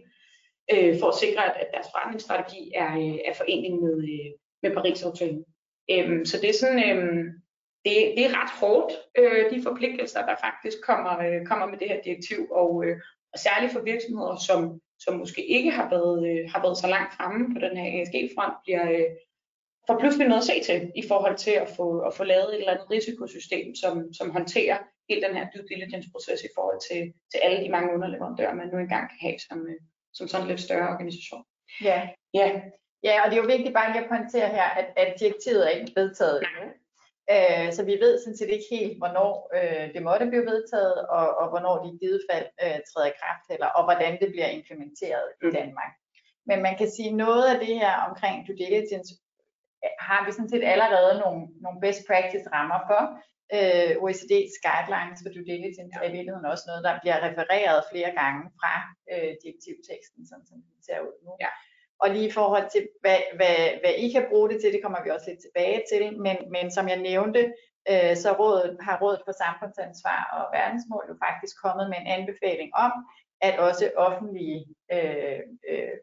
[0.72, 4.30] øh, for at sikre, at, at deres forretningsstrategi er, øh, er forenlig med, øh,
[4.62, 5.44] med Paris-aftalen.
[5.90, 7.24] Øhm, så det er sådan, øhm,
[7.84, 11.88] det, det er ret hårdt, øh, de forpligtelser, der faktisk kommer, øh, kommer med det
[11.88, 12.96] her direktiv, og, øh,
[13.32, 17.14] og særligt for virksomheder, som, som måske ikke har været, øh, har været så langt
[17.16, 19.08] fremme på den her ESG-front, bliver, øh,
[19.86, 22.58] får pludselig noget at se til i forhold til at få, at få lavet et
[22.58, 27.00] eller andet risikosystem, som, som håndterer hele den her due diligence-proces i forhold til,
[27.32, 29.80] til alle de mange underleverandører, man nu engang kan have som, øh,
[30.12, 31.44] som sådan en lidt større organisation.
[31.88, 32.08] Ja.
[32.34, 32.48] ja.
[33.02, 35.70] Ja, og det er jo vigtigt bare lige at pointere her, at, at direktivet er
[35.78, 36.72] ikke vedtaget endnu.
[37.34, 41.26] Øh, så vi ved sådan set ikke helt, hvornår øh, det måtte blive vedtaget, og,
[41.40, 44.50] og hvornår det i givet fald øh, træder i kraft, eller, og hvordan det bliver
[44.58, 45.48] implementeret mm.
[45.48, 45.92] i Danmark.
[46.48, 49.12] Men man kan sige, noget af det her omkring due diligence
[50.08, 53.02] har vi sådan set allerede nogle, nogle best practice rammer for.
[53.56, 58.12] Øh, OECD's guidelines for due diligence er i virkeligheden også noget, der bliver refereret flere
[58.20, 58.74] gange fra
[59.12, 61.32] øh, direktivteksten, sådan som det ser ud nu.
[61.44, 61.52] Ja.
[62.02, 65.02] Og lige i forhold til, hvad, hvad, hvad I kan bruge det til, det kommer
[65.02, 67.42] vi også lidt tilbage til, men, men som jeg nævnte,
[67.90, 72.70] øh, så rådet, har Rådet for Samfundsansvar og Verdensmål jo faktisk kommet med en anbefaling
[72.86, 72.92] om,
[73.40, 74.60] at også offentlige
[74.92, 75.96] øh, øh,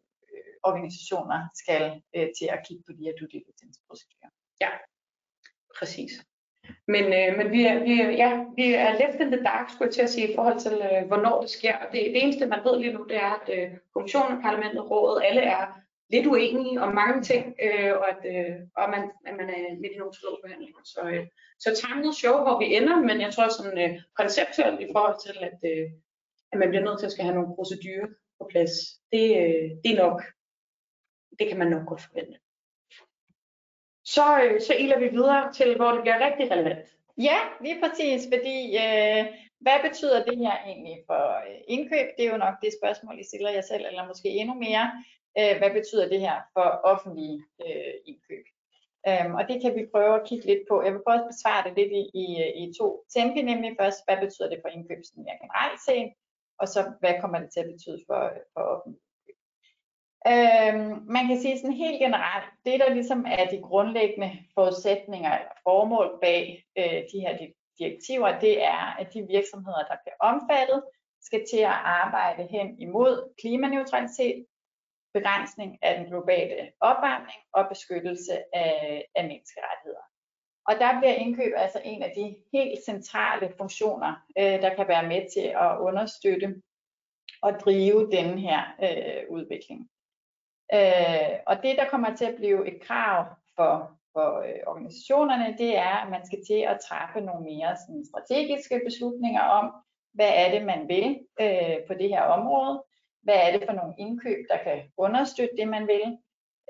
[0.69, 1.83] organisationer skal
[2.15, 4.31] øh, til at kigge på de her due diligence procedurer.
[4.63, 4.71] Ja,
[5.77, 6.11] præcis.
[6.87, 9.87] Men, øh, men vi, er, vi, er, ja, vi er left in the dark, skulle
[9.87, 11.77] jeg til at sige, i forhold til, øh, hvornår det sker.
[11.91, 15.41] Det, det eneste, man ved lige nu, det er, at øh, kommissionen, parlamentet, rådet, alle
[15.41, 15.65] er
[16.09, 19.93] lidt uenige om mange ting, øh, og at, øh, og man, at man er midt
[19.93, 20.13] i nogle
[20.43, 20.81] forhandlinger.
[20.83, 21.27] Så, øh,
[21.59, 25.37] så time show, hvor vi ender, men jeg tror sådan øh, konceptuelt i forhold til,
[25.49, 25.87] at, øh,
[26.51, 28.07] at man bliver nødt til at skal have nogle procedurer
[28.39, 28.73] på plads,
[29.11, 30.21] det, øh, det er nok
[31.39, 32.39] det kan man nok godt forvente.
[34.05, 36.87] Så, øh, så iler vi videre til, hvor det bliver rigtig relevant.
[37.17, 39.25] Ja, lige præcis, fordi øh,
[39.59, 42.07] hvad betyder det her egentlig for øh, indkøb?
[42.17, 44.91] Det er jo nok det spørgsmål, I stiller jer selv, eller måske endnu mere.
[45.39, 48.45] Øh, hvad betyder det her for offentlige øh, indkøb?
[49.09, 50.75] Øhm, og det kan vi prøve at kigge lidt på.
[50.83, 52.25] Jeg vil prøve at besvare det lidt i, i,
[52.63, 56.11] i to tempi, nemlig først, hvad betyder det for indkøb mere generelt set,
[56.61, 58.21] og så hvad kommer det til at betyde for,
[58.53, 59.05] for offentlige
[60.33, 65.55] Øhm, man kan sige sådan helt generelt, det der ligesom er de grundlæggende forudsætninger eller
[65.63, 67.33] formål bag øh, de her
[67.79, 70.83] direktiver, det er, at de virksomheder, der bliver omfattet,
[71.21, 74.45] skal til at arbejde hen imod klimaneutralitet,
[75.17, 80.05] begrænsning af den globale opvarmning og beskyttelse af, af menneskerettigheder.
[80.69, 85.07] Og der bliver indkøb altså en af de helt centrale funktioner, øh, der kan være
[85.07, 86.61] med til at understøtte
[87.41, 89.89] og drive den her øh, udvikling.
[90.73, 93.25] Øh, og det, der kommer til at blive et krav
[93.55, 93.71] for,
[94.13, 98.81] for øh, organisationerne, det er, at man skal til at træffe nogle mere sådan, strategiske
[98.85, 99.65] beslutninger om,
[100.13, 102.83] hvad er det, man vil øh, på det her område,
[103.25, 106.05] hvad er det for nogle indkøb, der kan understøtte det, man vil,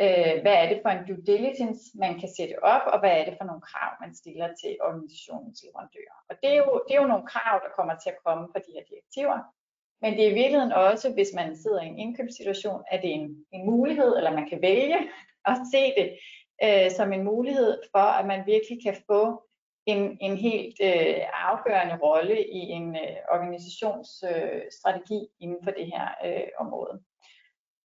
[0.03, 3.25] øh, hvad er det for en due diligence, man kan sætte op, og hvad er
[3.25, 6.17] det for nogle krav, man stiller til organisationens leverandører.
[6.29, 8.59] Og det er jo, det er jo nogle krav, der kommer til at komme fra
[8.65, 9.37] de her direktiver,
[10.01, 13.19] men det er i virkeligheden også, hvis man sidder i en indkøbssituation, at det er
[13.23, 14.99] en, en mulighed, eller man kan vælge
[15.51, 16.07] at se det
[16.65, 19.21] øh, som en mulighed for, at man virkelig kan få
[19.85, 26.07] en, en helt øh, afgørende rolle i en øh, organisationsstrategi øh, inden for det her
[26.25, 27.01] øh, område.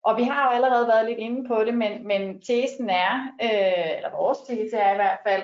[0.02, 3.96] Og vi har jo allerede været lidt inde på det, men, men tesen er, øh,
[3.96, 5.42] eller vores tese er i hvert fald,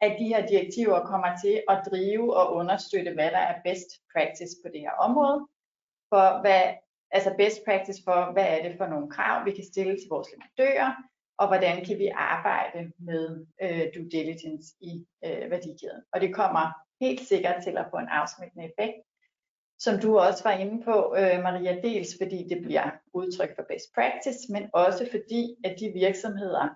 [0.00, 4.56] at de her direktiver kommer til at drive og understøtte, hvad der er best practice
[4.64, 5.46] på det her område
[6.08, 6.62] for, hvad,
[7.10, 10.28] altså best practice for, hvad er det for nogle krav, vi kan stille til vores
[10.32, 10.92] leverandører,
[11.38, 16.02] og hvordan kan vi arbejde med øh, due diligence i øh, værdikæden.
[16.12, 18.96] Og det kommer helt sikkert til at få en afsmittende effekt,
[19.78, 23.94] som du også var inde på, øh, Maria, dels fordi det bliver udtryk for best
[23.94, 26.68] practice, men også fordi, at de virksomheder,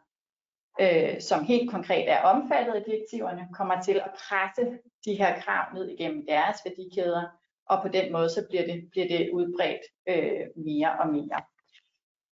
[0.81, 5.75] øh, som helt konkret er omfattet af direktiverne, kommer til at presse de her krav
[5.75, 7.25] ned igennem deres værdikæder,
[7.67, 11.41] og på den måde så bliver det, bliver det udbredt øh, mere og mere.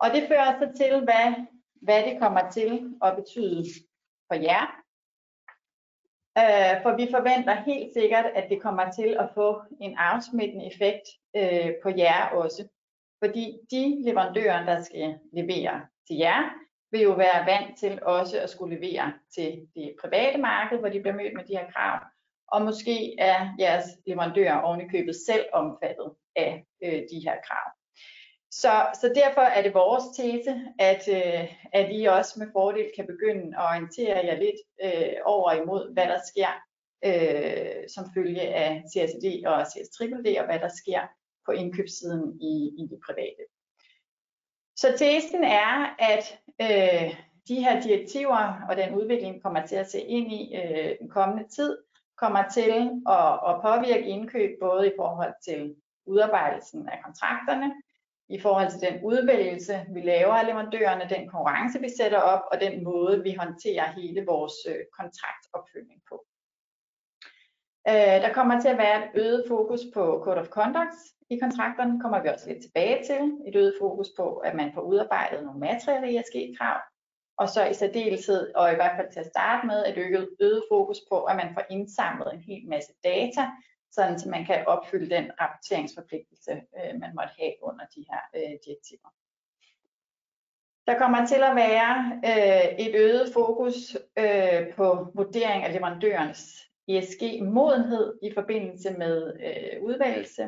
[0.01, 1.35] Og det fører så til, hvad,
[1.87, 2.71] hvad det kommer til
[3.07, 3.65] at betyde
[4.29, 4.65] for jer.
[6.43, 11.07] Øh, for vi forventer helt sikkert, at det kommer til at få en afsmittende effekt
[11.37, 12.69] øh, på jer også.
[13.25, 16.41] Fordi de leverandører, der skal levere til jer,
[16.91, 21.01] vil jo være vant til også at skulle levere til det private marked, hvor de
[21.01, 21.99] bliver mødt med de her krav.
[22.49, 27.67] Og måske er jeres leverandører ovenikøbet selv omfattet af øh, de her krav.
[28.51, 33.07] Så, så derfor er det vores tese, at, øh, at I også med fordel kan
[33.07, 36.53] begynde at orientere jer lidt øh, over imod, hvad der sker
[37.05, 41.01] øh, som følge af CSD og CSDD, og hvad der sker
[41.47, 43.43] på indkøbssiden i, i det private.
[44.77, 47.15] Så tesen er, at øh,
[47.49, 51.49] de her direktiver og den udvikling kommer til at se ind i øh, den kommende
[51.49, 51.79] tid,
[52.17, 55.75] kommer til at, at påvirke indkøb både i forhold til
[56.07, 57.75] udarbejdelsen af kontrakterne,
[58.29, 62.61] i forhold til den udvælgelse, vi laver af leverandørerne, den konkurrence, vi sætter op, og
[62.61, 66.27] den måde, vi håndterer hele vores øh, kontraktopfølgning på.
[67.89, 70.99] Øh, der kommer til at være et øget fokus på Code of Conduct
[71.31, 73.23] i kontrakterne, kommer vi også lidt tilbage til.
[73.49, 76.81] Et øget fokus på, at man får udarbejdet nogle materielle ESG-krav,
[77.39, 80.63] og så i særdeleshed, og i hvert fald til at starte med, et øget, øget
[80.73, 83.43] fokus på, at man får indsamlet en hel masse data,
[83.97, 88.55] sådan så man kan opfylde den rapporteringsforpligtelse, øh, man måtte have under de her øh,
[88.67, 89.11] direktiver.
[90.87, 91.93] Der kommer til at være
[92.31, 96.43] øh, et øget fokus øh, på vurdering af leverandørens
[96.89, 100.45] ESG-modenhed i forbindelse med øh, udvalgelse.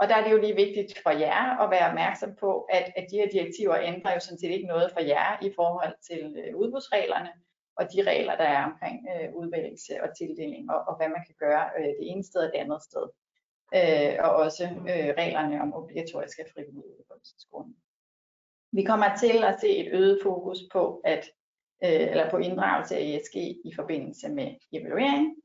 [0.00, 3.06] Og der er det jo lige vigtigt for jer at være opmærksom på, at, at
[3.10, 6.56] de her direktiver ændrer jo sådan set ikke noget for jer i forhold til øh,
[6.56, 7.30] udbudsreglerne
[7.78, 11.34] og de regler, der er omkring øh, udvælgelse og tildeling, og, og hvad man kan
[11.38, 13.06] gøre øh, det ene sted og det andet sted.
[13.78, 17.74] Øh, og også øh, reglerne om obligatoriske og frivillige uddannelsesgrunde.
[18.72, 21.24] Vi kommer til at se et øget fokus på at
[21.84, 23.36] øh, eller på inddragelse af ESG
[23.68, 25.36] i forbindelse med evaluering,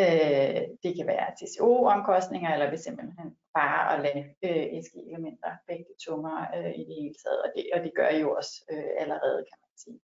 [0.00, 6.46] Øh, det kan være TCO-omkostninger, eller ved simpelthen bare at lade øh, ESG-elementer vægte tungere
[6.56, 9.38] øh, i det hele taget, og det, og det gør I jo også øh, allerede,
[9.48, 10.00] kan man sige.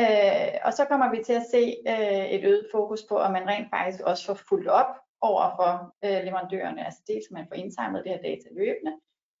[0.00, 3.48] Øh, og så kommer vi til at se øh, et øget fokus på, at man
[3.48, 5.72] rent faktisk også får fuldt op over for
[6.04, 8.92] øh, leverandørerne, altså dels at man får indsamlet det her data løbende,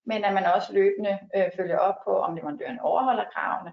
[0.06, 3.72] men at man også løbende øh, følger op på, om leverandøren overholder kravene,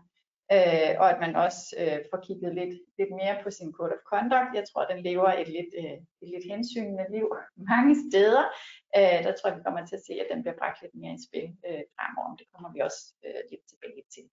[0.55, 4.03] øh, og at man også øh, får kigget lidt, lidt mere på sin code of
[4.11, 4.51] conduct.
[4.59, 7.27] Jeg tror, den lever et lidt, øh, et lidt hensynende liv
[7.71, 8.43] mange steder.
[8.97, 11.15] Øh, der tror jeg, vi kommer til at se, at den bliver bragt lidt mere
[11.17, 12.35] i spil øh, fremover.
[12.39, 14.25] Det kommer vi også øh, lidt tilbage til.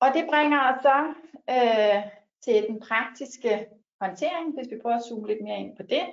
[0.00, 0.98] Og det bringer os så
[1.50, 2.02] øh,
[2.44, 3.66] til den praktiske
[4.00, 6.04] håndtering, hvis vi prøver at zoome lidt mere ind på det.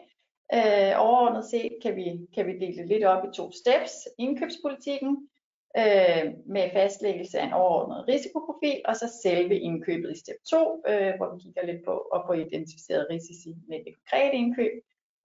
[0.53, 3.93] Øh, overordnet set kan vi, kan vi dele det lidt op i to steps.
[4.17, 5.29] Indkøbspolitikken,
[5.77, 11.13] øh, med fastlæggelse af en overordnet risikoprofil, og så selve indkøbet i step 2, øh,
[11.17, 14.71] hvor vi kigger lidt på at få identificeret risici med det konkrete indkøb,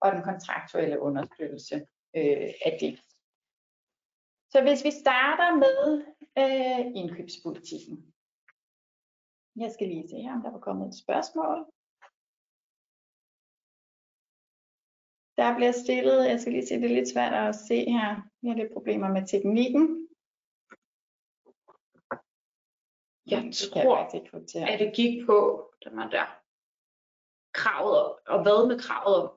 [0.01, 1.77] og den kontraktuelle understøttelse
[2.17, 2.99] øh, af det.
[4.53, 6.03] Så hvis vi starter med
[6.39, 8.10] øh, indkøbspolitikken.
[9.57, 11.59] Jeg skal lige se her, om der var kommet et spørgsmål.
[15.41, 18.11] Der bliver stillet, jeg skal lige se, det er lidt svært at se her.
[18.41, 19.85] Vi har lidt problemer med teknikken.
[23.33, 23.97] Jeg det tror,
[24.55, 25.39] jeg at det gik på,
[25.85, 26.27] den var der,
[27.53, 29.29] kravet, og hvad med kravet om,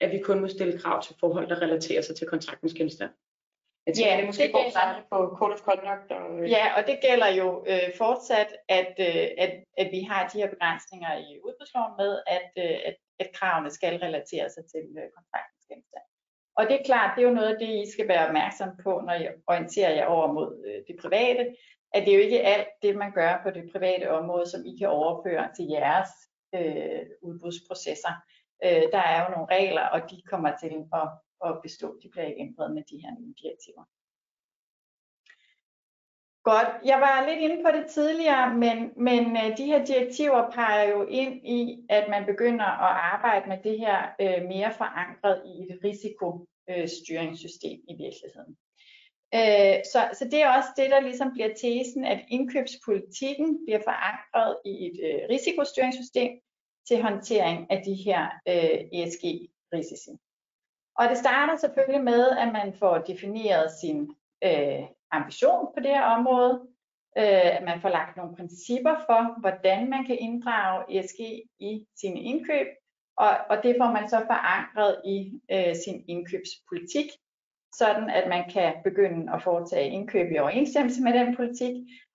[0.00, 3.12] at vi kun må stille krav til forhold, der relaterer sig til kontraktens genstand.
[3.86, 6.08] Jeg tænker, ja, det måske det gælder, på Code of Conduct.
[6.18, 6.50] Og, øh.
[6.56, 10.48] Ja, og det gælder jo øh, fortsat, at, øh, at, at vi har de her
[10.54, 15.64] begrænsninger i udbudsloven med, at, øh, at, at kravene skal relatere sig til øh, kontraktens
[15.70, 16.06] genstand.
[16.58, 18.92] Og det er klart, det er jo noget af det, I skal være opmærksom på,
[19.06, 21.44] når I orienterer jer over mod øh, det private
[21.96, 24.76] at det er jo ikke alt det, man gør på det private område, som I
[24.78, 26.10] kan overføre til jeres
[26.54, 28.14] øh, udbudsprocesser.
[28.64, 31.08] Øh, der er jo nogle regler, og de kommer til at,
[31.44, 31.98] at bestå.
[32.02, 33.84] De bliver ikke ændret med de her nye direktiver.
[36.52, 40.90] Godt, jeg var lidt inde på det tidligere, men, men øh, de her direktiver peger
[40.90, 45.54] jo ind i, at man begynder at arbejde med det her øh, mere forankret i
[45.62, 48.56] et risikostyringssystem i virkeligheden.
[49.34, 54.56] Øh, så, så det er også det, der ligesom bliver tesen, at indkøbspolitikken bliver forankret
[54.64, 56.32] i et øh, risikostyringssystem
[56.88, 60.12] til håndtering af de her øh, ESG-risici.
[60.98, 64.10] Og det starter selvfølgelig med, at man får defineret sin
[64.44, 66.62] øh, ambition på det her område,
[67.18, 71.20] øh, at man får lagt nogle principper for, hvordan man kan inddrage ESG
[71.58, 72.66] i sine indkøb,
[73.16, 77.08] og, og det får man så forankret i øh, sin indkøbspolitik,
[77.74, 81.74] sådan at man kan begynde at foretage indkøb i overensstemmelse med den politik,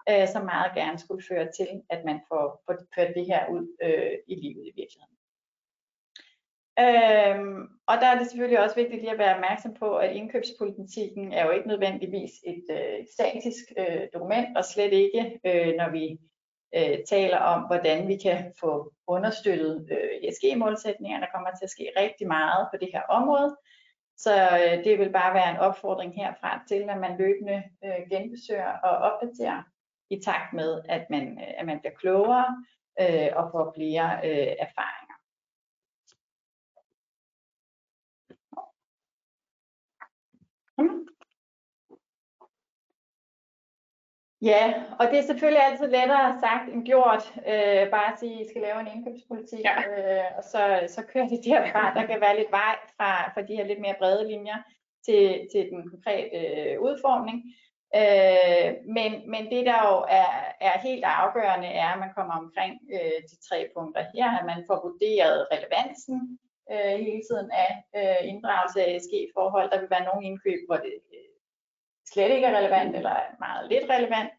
[0.09, 3.65] øh, som meget gerne skulle føre til, at man får, får ført det her ud
[3.83, 5.15] øh, i livet i virkeligheden.
[6.79, 11.33] Øhm, og der er det selvfølgelig også vigtigt lige at være opmærksom på, at indkøbspolitikken
[11.33, 16.17] er jo ikke nødvendigvis et øh, statisk øh, dokument, og slet ikke, øh, når vi
[16.75, 21.19] øh, taler om, hvordan vi kan få understøttet øh, ESG-målsætninger.
[21.19, 23.57] Der kommer til at ske rigtig meget på det her område.
[24.17, 28.71] Så øh, det vil bare være en opfordring herfra til, at man løbende øh, genbesøger
[28.83, 29.63] og opdaterer
[30.09, 32.63] i takt med, at man, øh, at man bliver klogere
[33.01, 35.00] øh, og får flere øh, erfaringer.
[44.41, 47.23] Ja, og det er selvfølgelig altid lettere sagt end gjort.
[47.51, 49.75] Øh, bare at sige, at I skal lave en indkøbspolitik, ja.
[49.91, 50.61] øh, og så,
[50.95, 51.93] så kører det derfra.
[51.93, 54.59] Der kan være lidt vej fra, fra de her lidt mere brede linjer
[55.05, 57.37] til, til den konkrete øh, udformning.
[57.99, 60.31] Øh, men, men det der jo er,
[60.67, 64.61] er helt afgørende er, at man kommer omkring øh, de tre punkter her, at man
[64.67, 66.17] får vurderet relevansen
[66.71, 69.71] øh, hele tiden af øh, inddragelse af ESG-forhold.
[69.71, 70.95] Der vil være nogle indkøb, hvor det
[72.13, 74.29] slet ikke er relevant eller er meget lidt relevant,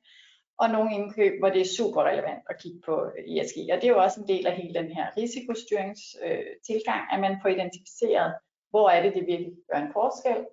[0.58, 3.56] og nogle indkøb, hvor det er super relevant at kigge på ESG.
[3.72, 7.38] Og det er jo også en del af hele den her risikostyringstilgang, øh, at man
[7.42, 8.34] får identificeret,
[8.70, 10.46] hvor er det, det virkelig gør en forskel,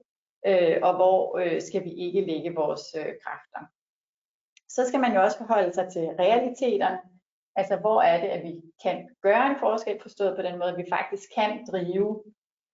[0.47, 3.61] øh, og hvor øh, skal vi ikke lægge vores øh, kræfter.
[4.69, 6.99] Så skal man jo også forholde sig til realiteterne,
[7.55, 10.77] altså hvor er det, at vi kan gøre en forskel, forstået på den måde, at
[10.77, 12.23] vi faktisk kan drive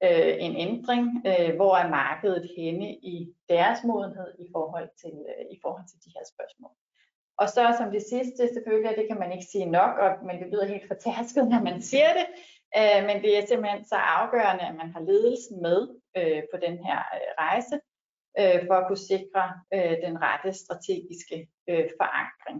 [0.06, 5.45] øh, en ændring, øh, hvor er markedet henne i deres modenhed i forhold til, øh,
[5.56, 6.72] i forhold til de her spørgsmål.
[7.41, 10.36] Og så som det sidste, selvfølgelig, og det kan man ikke sige nok, og, men
[10.39, 12.28] det lyder helt fortærsket, når man siger det,
[12.80, 15.80] øh, men det er simpelthen så afgørende, at man har ledelsen med
[16.18, 17.76] øh, på den her øh, rejse,
[18.39, 19.43] øh, for at kunne sikre
[19.76, 21.38] øh, den rette strategiske
[21.70, 22.60] øh, forankring.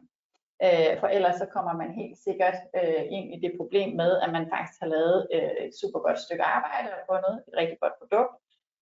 [0.64, 4.32] Øh, for ellers så kommer man helt sikkert øh, ind i det problem med, at
[4.32, 7.94] man faktisk har lavet øh, et super godt stykke arbejde og fundet et rigtig godt
[8.02, 8.34] produkt,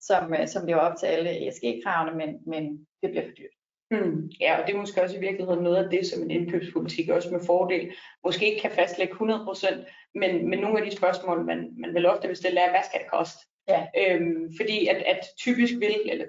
[0.02, 2.64] som, øh, som lever op til alle ESG-kravene, men, men
[3.02, 3.56] det bliver for dyrt.
[3.92, 4.32] Hmm.
[4.40, 7.32] Ja, og det er måske også i virkeligheden noget af det, som en indkøbspolitik også
[7.32, 7.94] med fordel
[8.24, 12.28] måske ikke kan fastlægge 100%, men, men nogle af de spørgsmål, man, man vil ofte
[12.28, 13.40] vil stille, er, hvad skal det koste?
[13.68, 13.88] Ja.
[14.00, 16.26] Øhm, fordi at, at typisk vil, eller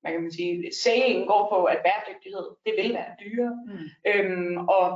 [0.00, 3.54] hvad kan man sige, saying går på, at bæredygtighed, det vil være dyrere.
[3.66, 3.86] Mm.
[4.10, 4.86] Øhm, og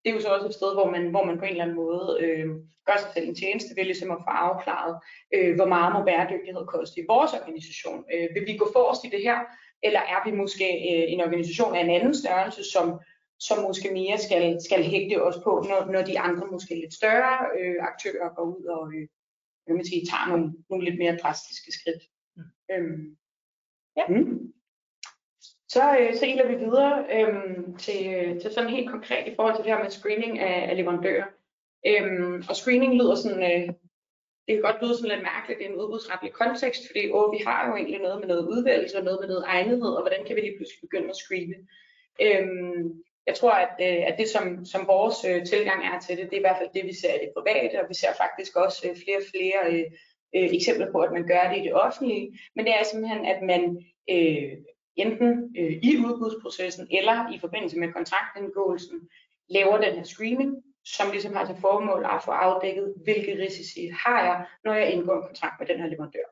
[0.00, 1.76] det er jo så også et sted, hvor man, hvor man på en eller anden
[1.76, 2.48] måde øh,
[2.86, 4.94] gør sig selv en tjeneste ved ligesom at få afklaret,
[5.34, 8.04] øh, hvor meget må bæredygtighed koste i vores organisation.
[8.14, 9.38] Øh, vil vi gå forrest i det her,
[9.82, 13.00] eller er vi måske øh, en organisation af en anden størrelse, som,
[13.38, 17.34] som måske mere skal, skal hægte os på, når, når de andre måske lidt større
[17.58, 19.08] øh, aktører går ud og øh,
[19.76, 22.02] man sige, tager nogle, nogle lidt mere drastiske skridt.
[22.36, 22.42] Mm.
[22.72, 23.16] Øhm,
[23.96, 24.06] Ja.
[24.08, 24.52] Mm.
[25.68, 28.02] Så, øh, så iler vi videre øhm, til,
[28.40, 31.26] til sådan helt konkret i forhold til det her med screening af, af leverandører.
[31.86, 33.74] Øhm, og screening lyder sådan, øh,
[34.46, 37.60] det kan godt lyde sådan lidt mærkeligt i en udbudsretlig kontekst, fordi åh, vi har
[37.68, 40.40] jo egentlig noget med noget udvalgelse og noget med noget egnethed, og hvordan kan vi
[40.40, 41.56] lige pludselig begynde at screene?
[42.26, 46.24] Øhm, jeg tror, at, øh, at det som, som vores øh, tilgang er til det,
[46.30, 48.52] det er i hvert fald det, vi ser i det private, og vi ser faktisk
[48.56, 49.86] også øh, flere og flere øh,
[50.36, 53.42] øh, eksempler på, at man gør det i det offentlige, men det er simpelthen, at
[53.42, 53.62] man
[54.10, 54.52] øh,
[54.96, 59.08] enten øh, i udbudsprocessen eller i forbindelse med kontraktindgåelsen
[59.48, 64.22] laver den her screening, som ligesom har til formål at få afdækket, hvilke risici har
[64.24, 66.26] jeg, når jeg indgår en kontrakt med den her leverandør.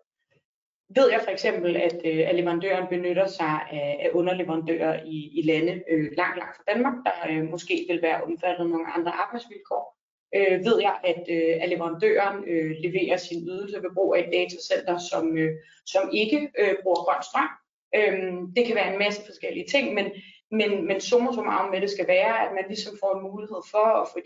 [0.94, 5.42] Ved jeg for eksempel, at, øh, at leverandøren benytter sig af, af underleverandører i, i
[5.42, 9.12] lande øh, langt, langt fra Danmark, der øh, måske vil være omfattet af nogle andre
[9.12, 9.97] arbejdsvilkår,
[10.37, 14.33] øh, ved jeg, at, øh, at leverandøren øh, leverer sin ydelse ved brug af et
[14.33, 15.51] datacenter, som, øh,
[15.87, 17.51] som ikke øh, bruger grøn strøm.
[17.99, 20.07] Øhm, det kan være en masse forskellige ting, men,
[20.51, 23.87] men, men summa summarum med det skal være, at man ligesom får en mulighed for
[24.01, 24.18] at få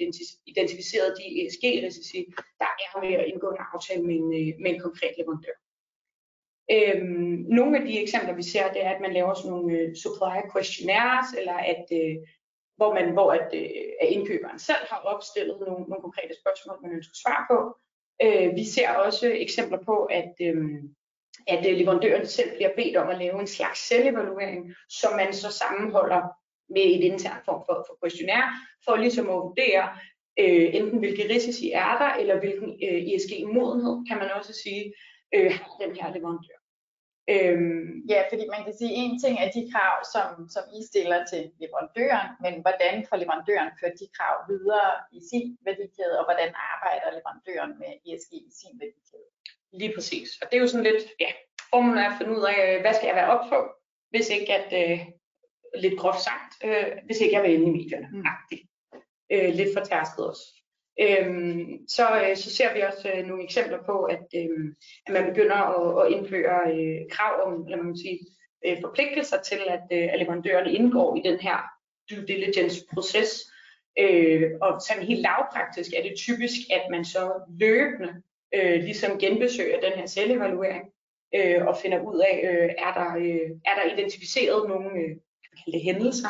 [0.46, 2.20] identificeret de ESG-risici,
[2.62, 5.56] der er med at indgå en aftale med en, øh, med en konkret leverandør.
[6.76, 9.88] Øhm, nogle af de eksempler, vi ser, det er, at man laver sådan nogle øh,
[9.88, 12.16] uh, supplier questionnaires, eller at, øh,
[12.76, 13.70] hvor, man, hvor at, øh,
[14.00, 17.58] at indkøberen selv har opstillet nogle, nogle konkrete spørgsmål, man ønsker svar på.
[18.24, 20.64] Øh, vi ser også eksempler på, at, øh,
[21.46, 25.50] at øh, leverandøren selv bliver bedt om at lave en slags selvevaluering, som man så
[25.50, 26.22] sammenholder
[26.74, 28.48] med et internt form for, for questionnaire,
[28.84, 29.88] for ligesom at vurdere,
[30.38, 34.94] øh, enten hvilke risici er der, eller hvilken øh, ESG-modenhed, kan man også sige,
[35.34, 36.61] øh, har den her leverandør.
[37.30, 41.18] Øhm, ja, fordi man kan sige, en ting er de krav, som, som I stiller
[41.32, 46.50] til leverandøren, men hvordan får leverandøren ført de krav videre i sin værdikæde, og hvordan
[46.72, 49.28] arbejder leverandøren med ESG i sin værdikæde?
[49.80, 50.28] Lige præcis.
[50.40, 51.30] Og det er jo sådan lidt, ja,
[51.70, 53.58] formen er at finde ud af, hvad skal jeg være op på,
[54.12, 54.98] hvis ikke at, øh,
[55.84, 58.08] lidt groft sagt, øh, hvis ikke jeg vil inde i medierne.
[58.12, 58.24] Mm.
[59.32, 60.61] Øh, lidt for tærsket også.
[61.00, 64.74] Øhm, så, øh, så ser vi også øh, nogle eksempler på, at, øh,
[65.06, 68.18] at man begynder at, at indføre øh, krav om, eller man sige,
[68.66, 71.58] øh, forpligtelser til, at, øh, at leverandørerne indgår i den her
[72.10, 73.52] due diligence-proces.
[73.98, 78.22] Øh, og sådan helt lavpraktisk er det typisk, at man så løbende
[78.54, 80.84] øh, ligesom genbesøger den her selvevaluering
[81.34, 85.16] øh, og finder ud af, øh, er, der, øh, er der identificeret nogle øh,
[85.84, 86.28] hændelser,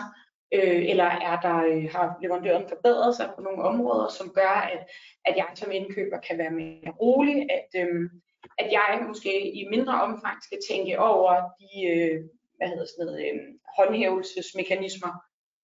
[0.54, 4.86] øh, eller er der, øh, har leverandøren forbedret sig på nogle områder, som gør, at,
[5.24, 8.10] at jeg som indkøber kan være mere rolig, at, øh,
[8.58, 12.24] at jeg måske i mindre omfang skal tænke over de øh,
[12.62, 13.40] hvad hedder sådan noget, øh,
[13.78, 15.12] håndhævelsesmekanismer,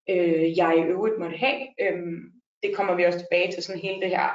[0.09, 1.61] øh, jeg i øvrigt måtte have.
[1.81, 2.01] Øh,
[2.63, 4.29] det kommer vi også tilbage til sådan hele det her,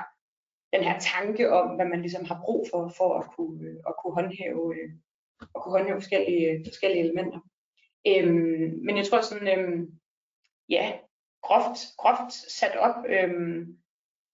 [0.72, 3.94] den her tanke om, hvad man ligesom har brug for, for at kunne, øh, at
[3.98, 4.90] kunne håndhæve, øh,
[5.54, 7.40] at kunne håndhæve forskellige, forskellige elementer.
[8.06, 9.80] Øhm, men jeg tror sådan, øhm,
[10.68, 10.92] ja,
[11.42, 13.30] groft, groft sat op, øh,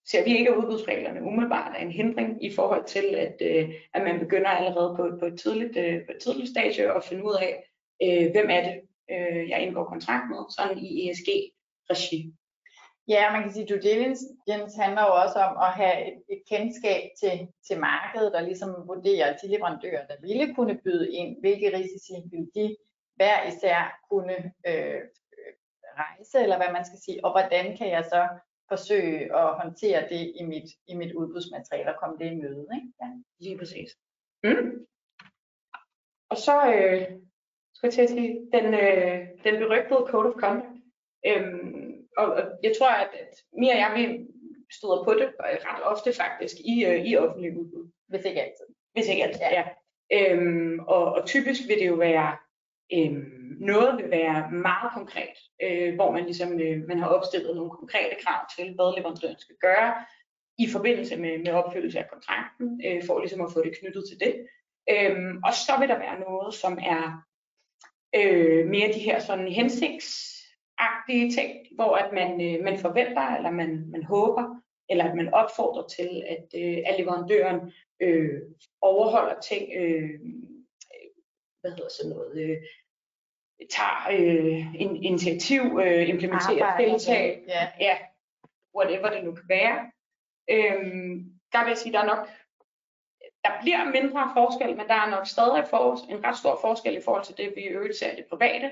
[0.07, 4.01] ser vi ikke, at udbudsreglerne umiddelbart er en hindring i forhold til, at, øh, at
[4.03, 7.35] man begynder allerede på, på, et tidligt, øh, på et tidligt stadie at finde ud
[7.41, 7.53] af,
[8.03, 12.33] øh, hvem er det, øh, jeg indgår kontrakt med, sådan i ESG-regi.
[13.07, 14.25] Ja, man kan sige, due diligence
[14.81, 19.35] handler jo også om at have et, et kendskab til, til markedet og ligesom vurdere
[19.41, 22.75] de leverandører, der ville kunne byde ind, hvilke risici ville de
[23.15, 25.01] hver især kunne øh,
[26.01, 28.21] rejse, eller hvad man skal sige, og hvordan kan jeg så
[28.71, 32.67] forsøge at håndtere det i mit, i mit udbudsmateriale og komme det i møde.
[32.77, 32.89] Ikke?
[33.01, 33.09] Ja.
[33.39, 33.89] Lige præcis.
[34.43, 34.71] Mm.
[36.31, 37.01] Og så øh,
[37.75, 40.77] skal jeg til at sige, den, øh, den berygtede Code of Conduct.
[41.27, 44.03] Øhm, og, og jeg tror, at, at Mia og jeg, vi
[44.77, 47.91] støder på det ret ofte faktisk i, øh, i offentlige udbud.
[48.07, 48.67] Hvis ikke altid.
[48.93, 49.51] Hvis ikke altid, ja.
[49.59, 49.65] ja.
[50.17, 52.37] Øhm, og, og typisk vil det jo være
[52.93, 57.71] øhm, noget vil være meget konkret, øh, hvor man ligesom øh, man har opstillet nogle
[57.71, 59.93] konkrete krav til, hvad leverandøren skal gøre
[60.57, 64.19] i forbindelse med, med opfyldelse af kontrakten, øh, for ligesom at få det knyttet til
[64.19, 64.33] det.
[64.89, 67.03] Øhm, og så vil der være noget, som er
[68.15, 73.85] øh, mere de her sådan hensigtsagtige ting, hvor at man, øh, man forventer, eller man,
[73.91, 78.41] man håber, eller at man opfordrer til, at, øh, at leverandøren øh,
[78.81, 80.19] overholder ting, øh,
[81.61, 82.57] hvad hedder sådan noget, øh,
[83.69, 87.67] tager øh, in, initiativ, øh, implementerer Arbejde, tiltag, ja.
[87.79, 87.97] ja,
[88.75, 89.91] whatever det nu kan være.
[90.49, 92.29] Øhm, der vil jeg sige, der er nok,
[93.43, 97.01] der bliver mindre forskel, men der er nok stadig for, en ret stor forskel i
[97.01, 98.71] forhold til det, vi øvrigt ser i det private,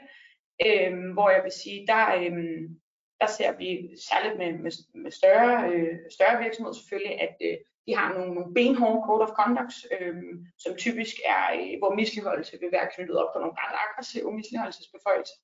[0.65, 2.79] øhm, hvor jeg vil sige, der, øhm,
[3.21, 4.71] der ser vi særligt med, med,
[5.03, 7.57] med større, øh, større virksomheder selvfølgelig, at øh,
[7.89, 10.15] de har nogle, nogle benhårde code of conduct, øh,
[10.63, 15.37] som typisk er, øh, hvor misligholdelse vil være knyttet op på nogle ret aggressive misligeholdelsesbeføjelser.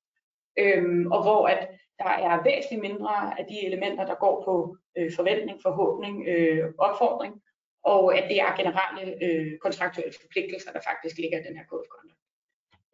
[0.62, 0.84] Øh,
[1.16, 1.62] og hvor at
[2.00, 7.34] der er væsentligt mindre af de elementer, der går på øh, forventning, forhåbning, øh, opfordring,
[7.94, 11.84] og at det er generelle øh, kontraktuelle forpligtelser, der faktisk ligger i den her code
[11.86, 12.22] of conduct.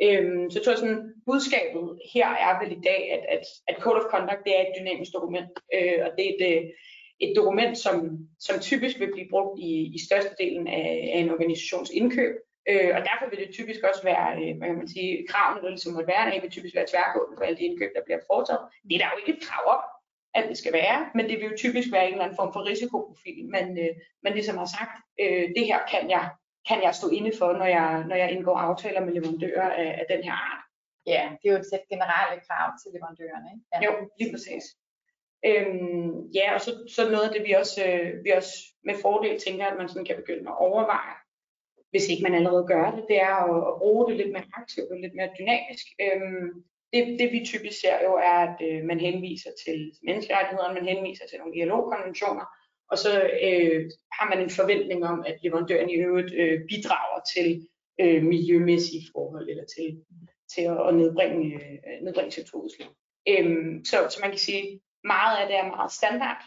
[0.05, 3.99] Øhm, så jeg tror sådan, budskabet her er vel i dag, at, at, at Code
[4.01, 6.63] of Conduct det er et dynamisk dokument, øh, og det er et, øh,
[7.21, 7.95] et dokument, som,
[8.39, 12.35] som typisk vil blive brugt i, i størstedelen af, af en organisations indkøb.
[12.69, 15.69] Øh, og derfor vil det typisk også være, øh, hvad kan man sige, kravene, der
[15.69, 18.63] ligesom måtte være, det vil typisk være tværgående for alle de indkøb, der bliver foretaget.
[18.87, 19.81] Det er der jo ikke et krav om,
[20.37, 22.61] at det skal være, men det vil jo typisk være en eller anden form for
[22.71, 23.93] risikoprofil, man, øh,
[24.25, 26.23] man ligesom har sagt, øh, det her kan jeg,
[26.69, 30.05] kan jeg stå inde for, når jeg, når jeg indgår aftaler med leverandører af, af
[30.13, 30.63] den her art.
[31.13, 33.47] Ja, det er jo et sæt generelle krav til leverandørerne.
[33.53, 33.65] Ikke?
[33.73, 33.77] Ja.
[33.85, 34.63] Jo, lige præcis.
[35.45, 39.39] Øhm, ja, og så, så noget af det, vi også, øh, vi også med fordel
[39.39, 41.15] tænker, at man sådan kan begynde at overveje,
[41.89, 44.91] hvis ikke man allerede gør det, det er at, at bruge det lidt mere aktivt
[44.91, 45.85] og lidt mere dynamisk.
[46.05, 46.47] Øhm,
[46.93, 51.25] det, det vi typisk ser jo er, at øh, man henviser til menneskerettighederne, man henviser
[51.27, 52.45] til nogle ILO-konventioner,
[52.91, 53.11] og så
[53.47, 57.67] øh, har man en forventning om, at leverandøren i øvrigt øh, bidrager til
[58.01, 59.87] øh, miljømæssige forhold, eller til,
[60.53, 62.91] til at, at nedbringe, øh, nedbringe CO2-udslip.
[63.29, 66.43] Øhm, så, så man kan sige, meget af det er meget standard,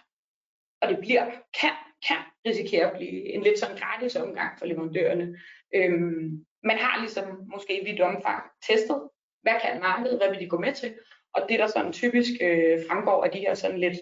[0.83, 1.25] og det bliver,
[1.61, 1.75] kan,
[2.09, 5.39] kan risikere at blive en lidt sådan gratis omgang for leverandørerne.
[5.75, 9.09] Øhm, man har ligesom måske i vidt omfang testet,
[9.43, 10.95] hvad kan markedet, hvad vil de gå med til,
[11.35, 13.99] og det der sådan typisk øh, fremgår af de her sådan lidt,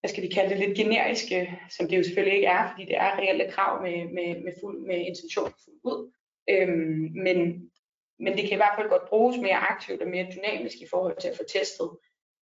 [0.00, 2.96] hvad skal vi kalde det, lidt generiske, som det jo selvfølgelig ikke er, fordi det
[2.96, 6.12] er reelle krav med, med, med, fuld, med intention fuldt ud.
[6.50, 7.70] Øhm, men,
[8.18, 11.16] men det kan i hvert fald godt bruges mere aktivt og mere dynamisk i forhold
[11.20, 11.90] til at få testet,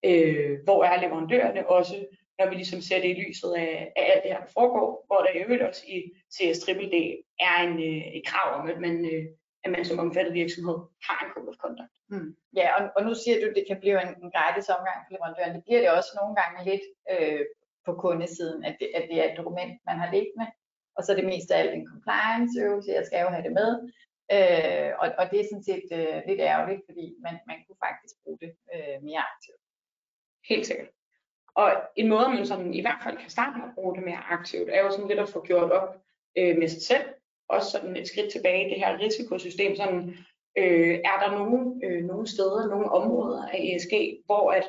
[0.05, 2.07] øh, hvor er leverandørerne også,
[2.39, 5.19] når vi ligesom ser det i lyset af, af alt det her, der foregår, hvor
[5.25, 5.99] der i øvrigt også i
[6.35, 6.71] CS D
[7.49, 9.25] er en, øh, et krav om, at man, øh,
[9.65, 11.95] at man som omfattet virksomhed har en code of conduct.
[12.13, 12.31] Mm.
[12.59, 15.13] Ja, og, og nu siger du, at det kan blive en, en gratis omgang for
[15.15, 15.55] leverandøren.
[15.57, 17.45] Det bliver det også nogle gange lidt øh,
[17.87, 20.47] på kundesiden, at det, at det er et dokument, man har liggende,
[20.97, 23.71] og så er det mest af alt en compliance-øvelse, jeg skal jo have det med,
[24.37, 28.15] øh, og, og det er sådan set øh, lidt ærgerligt, fordi man, man kunne faktisk
[28.23, 29.63] bruge det øh, mere aktivt.
[30.49, 30.89] Helt sikkert.
[31.55, 34.25] Og en måde, man sådan i hvert fald kan starte med at bruge det mere
[34.31, 35.97] aktivt, er jo sådan lidt at få gjort op
[36.39, 37.05] øh, med sig selv.
[37.49, 39.77] Også sådan et skridt tilbage i det her risikosystem.
[39.77, 40.17] Sådan,
[40.59, 44.65] øh, er der nogle, øh, nogle steder, nogle områder af ESG, hvor at,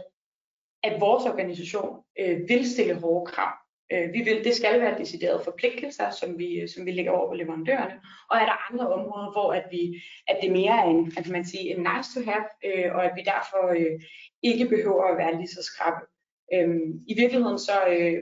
[0.84, 3.54] at vores organisation øh, vil stille hårde krav.
[3.94, 7.34] Øh, vi vil, det skal være deciderede forpligtelser, som vi, som vi lægger over på
[7.34, 8.02] leverandørerne.
[8.30, 11.46] Og er der andre områder, hvor at vi, at det mere er en, at man
[11.46, 14.02] siger, en nice to have, øh, og at vi derfor øh,
[14.44, 16.06] ikke behøver at være lige så skrappe.
[16.54, 18.22] Øhm, I virkeligheden så, øh,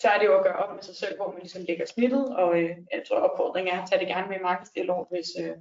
[0.00, 2.36] så er det jo at gøre op med sig selv, hvor man ligesom lægger snittet,
[2.36, 5.56] og øh, jeg tror opfordringen er at tage det gerne med i markedsdialog, hvis, øh,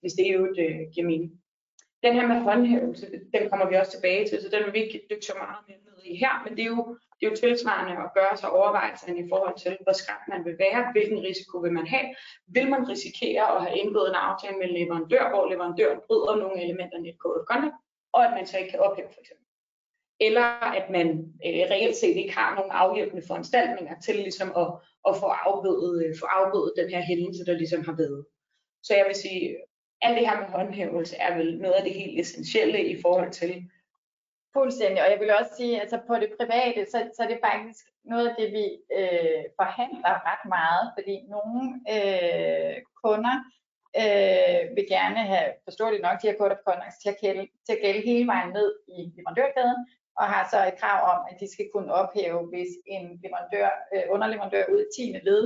[0.00, 1.32] hvis det jo øh, giver mening.
[2.02, 5.06] Den her med håndhævelse, den kommer vi også tilbage til, så den vil vi ikke
[5.10, 8.14] dykke så meget ned i her, men det er jo, det er jo tilsvarende at
[8.18, 11.86] gøre sig overvejelser i forhold til, hvor skrab man vil være, hvilken risiko vil man
[11.86, 12.06] have.
[12.46, 16.64] Vil man risikere at have indgået en aftale med en leverandør, hvor leverandøren bryder nogle
[16.64, 17.78] elementer i et code of conduct,
[18.12, 19.48] og at man så ikke kan ophæve for eksempel
[20.20, 20.46] eller
[20.80, 21.08] at man
[21.46, 24.68] øh, reelt set ikke har nogen afhjælpende foranstaltninger til ligesom at,
[25.08, 28.24] at få, afbødet, øh, få afbødet den her hændelse, der ligesom har været.
[28.82, 29.56] Så jeg vil sige,
[30.02, 33.70] alt det her med håndhævelse er vel noget af det helt essentielle i forhold til.
[34.56, 37.84] Fuldstændig, og jeg vil også sige, altså på det private, så, så er det faktisk
[38.04, 38.66] noget af det, vi
[38.98, 41.60] øh, forhandler ret meget, fordi nogle
[41.94, 43.36] øh, kunder
[44.02, 47.72] øh, vil gerne have forståeligt nok de her code of conduct til at, gælde, til
[47.76, 49.80] at gælde hele vejen ned i leverandørkæden,
[50.20, 54.04] og har så et krav om, at de skal kunne ophæve, hvis en leverandør, øh,
[54.14, 55.20] underleverandør ud i 10.
[55.28, 55.44] led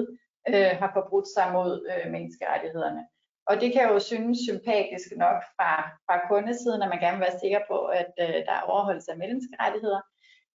[0.49, 3.03] øh, har forbrudt sig mod øh, menneskerettighederne.
[3.47, 5.73] Og det kan jo synes sympatisk nok fra,
[6.07, 9.19] fra kundesiden, at man gerne vil være sikker på, at øh, der er overholdelse af
[9.19, 10.01] menneskerettigheder.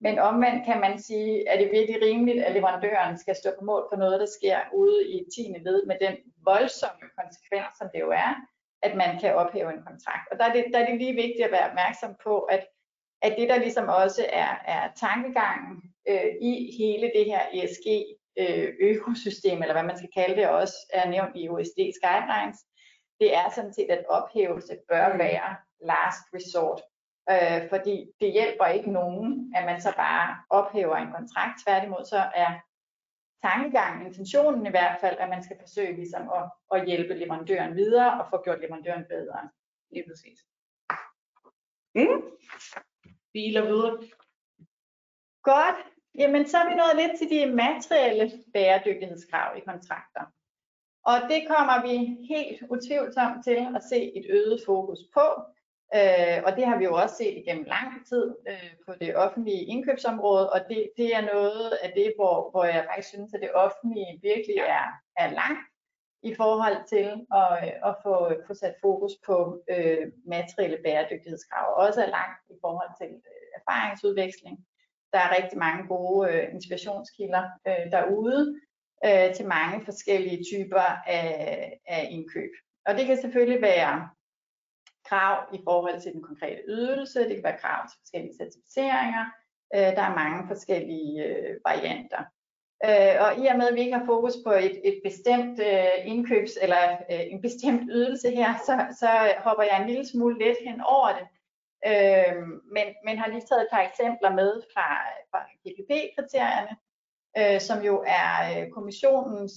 [0.05, 3.83] Men omvendt kan man sige, at det virkelig rimeligt, at leverandøren skal stå på mål
[3.91, 5.55] for noget, der sker ude i 10.
[5.67, 6.15] led med den
[6.45, 8.31] voldsomme konsekvens, som det jo er,
[8.81, 10.25] at man kan ophæve en kontrakt.
[10.31, 12.63] Og der er det, der er det lige vigtigt at være opmærksom på, at
[13.21, 15.75] at det der ligesom også er, er tankegangen
[16.09, 17.87] øh, i hele det her ESG
[18.39, 22.59] øh, økosystem, eller hvad man skal kalde det, også er nævnt i OSD's guidelines,
[23.19, 25.19] det er sådan set, at ophævelse bør mm.
[25.19, 26.81] være last resort.
[27.31, 31.53] Øh, fordi det hjælper ikke nogen, at man så bare ophæver en kontrakt.
[31.65, 32.51] Tværtimod så er
[33.43, 36.43] tankegangen, intentionen i hvert fald, at man skal forsøge ligesom at,
[36.75, 39.49] at hjælpe leverandøren videre og få gjort leverandøren bedre.
[39.91, 40.39] Lige præcis.
[41.95, 42.37] Mm
[43.37, 43.93] biler videre.
[45.51, 45.79] Godt.
[46.21, 50.23] Jamen, så er vi nået lidt til de materielle bæredygtighedskrav i kontrakter.
[51.11, 51.95] Og det kommer vi
[52.33, 55.27] helt utvivlsomt til at se et øget fokus på.
[55.97, 59.65] Øh, og det har vi jo også set igennem lang tid øh, på det offentlige
[59.73, 63.51] indkøbsområde, og det, det er noget af det, hvor, hvor jeg faktisk synes, at det
[63.53, 64.87] offentlige virkelig er,
[65.23, 65.67] er langt
[66.23, 67.07] i forhold til
[67.41, 68.13] at, øh, at få,
[68.47, 69.35] få sat fokus på
[69.73, 74.57] øh, materielle bæredygtighedskrav, også er langt i forhold til øh, erfaringsudveksling.
[75.13, 78.41] Der er rigtig mange gode øh, inspirationskilder øh, derude
[79.05, 82.51] øh, til mange forskellige typer af, af indkøb.
[82.85, 84.09] Og det kan selvfølgelig være
[85.09, 89.25] krav i forhold til den konkrete ydelse, det kan være krav til forskellige certificeringer,
[89.75, 92.23] øh, der er mange forskellige øh, varianter.
[92.87, 95.97] Øh, og i og med, at vi ikke har fokus på et, et bestemt øh,
[96.11, 99.09] indkøbs eller øh, en bestemt ydelse her, så, så
[99.45, 101.27] hopper jeg en lille smule let hen over det.
[101.91, 102.35] Øh,
[102.75, 104.87] men, men har lige taget et par eksempler med fra,
[105.31, 106.73] fra GPP-kriterierne,
[107.39, 109.53] øh, som jo er øh, kommissionens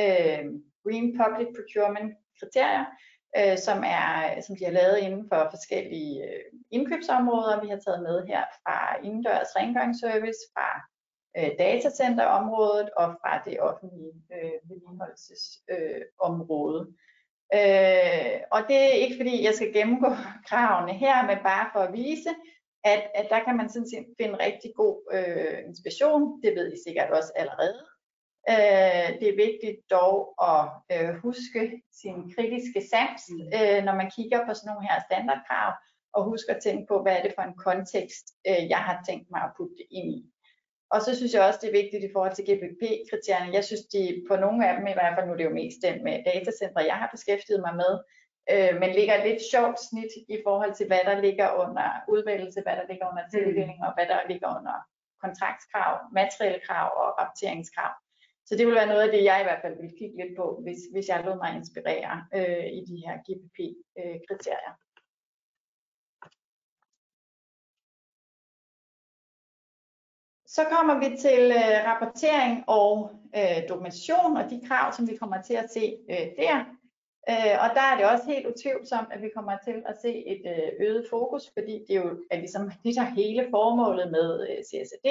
[0.00, 0.44] øh,
[0.84, 2.84] Green Public Procurement kriterier,
[3.38, 7.62] øh, som, er, som de har lavet inden for forskellige øh, indkøbsområder.
[7.62, 10.68] Vi har taget med her fra indendørs rengøringsservice, fra
[11.38, 16.80] øh, datacenterområdet og fra det offentlige øh, vedligeholdelsesområde.
[17.58, 20.08] Øh, og det er ikke fordi, jeg skal gennemgå
[20.48, 22.30] kravene her, men bare for at vise,
[22.84, 26.42] at, at der kan man sådan set finde rigtig god øh, inspiration.
[26.42, 27.78] Det ved I sikkert også allerede.
[28.52, 30.16] Øh, det er vigtigt dog
[30.50, 30.64] at
[30.94, 31.62] øh, huske
[32.02, 33.46] sin kritiske sans, mm.
[33.58, 35.70] øh, når man kigger på sådan nogle her standardkrav,
[36.14, 39.28] og huske at tænke på, hvad er det for en kontekst, øh, jeg har tænkt
[39.30, 40.20] mig at putte det ind i.
[40.94, 43.56] Og så synes jeg også, det er vigtigt i forhold til GPP-kriterierne.
[43.58, 45.78] Jeg synes, de på nogle af dem, i hvert fald nu er det jo mest
[45.86, 47.92] den med datacentre, jeg har beskæftiget mig med,
[48.52, 52.76] øh, men ligger lidt sjovt snit i forhold til, hvad der ligger under udvælgelse, hvad
[52.76, 54.76] der ligger under tildeling, og hvad der ligger under
[55.24, 57.92] kontraktkrav, materielle krav og rapporteringskrav.
[58.46, 60.46] Så det vil være noget af det, jeg i hvert fald vil kigge lidt på,
[60.64, 64.74] hvis, hvis jeg lod mig inspirere øh, i de her GPP-kriterier.
[64.74, 64.84] Øh,
[70.56, 75.42] Så kommer vi til øh, rapportering og øh, dokumentation og de krav, som vi kommer
[75.42, 76.64] til at se øh, der.
[77.30, 80.42] Øh, og der er det også helt utvivlsomt, at vi kommer til at se et
[80.54, 85.06] øh, øget fokus, fordi det jo er ligesom det, der hele formålet med øh, CSD,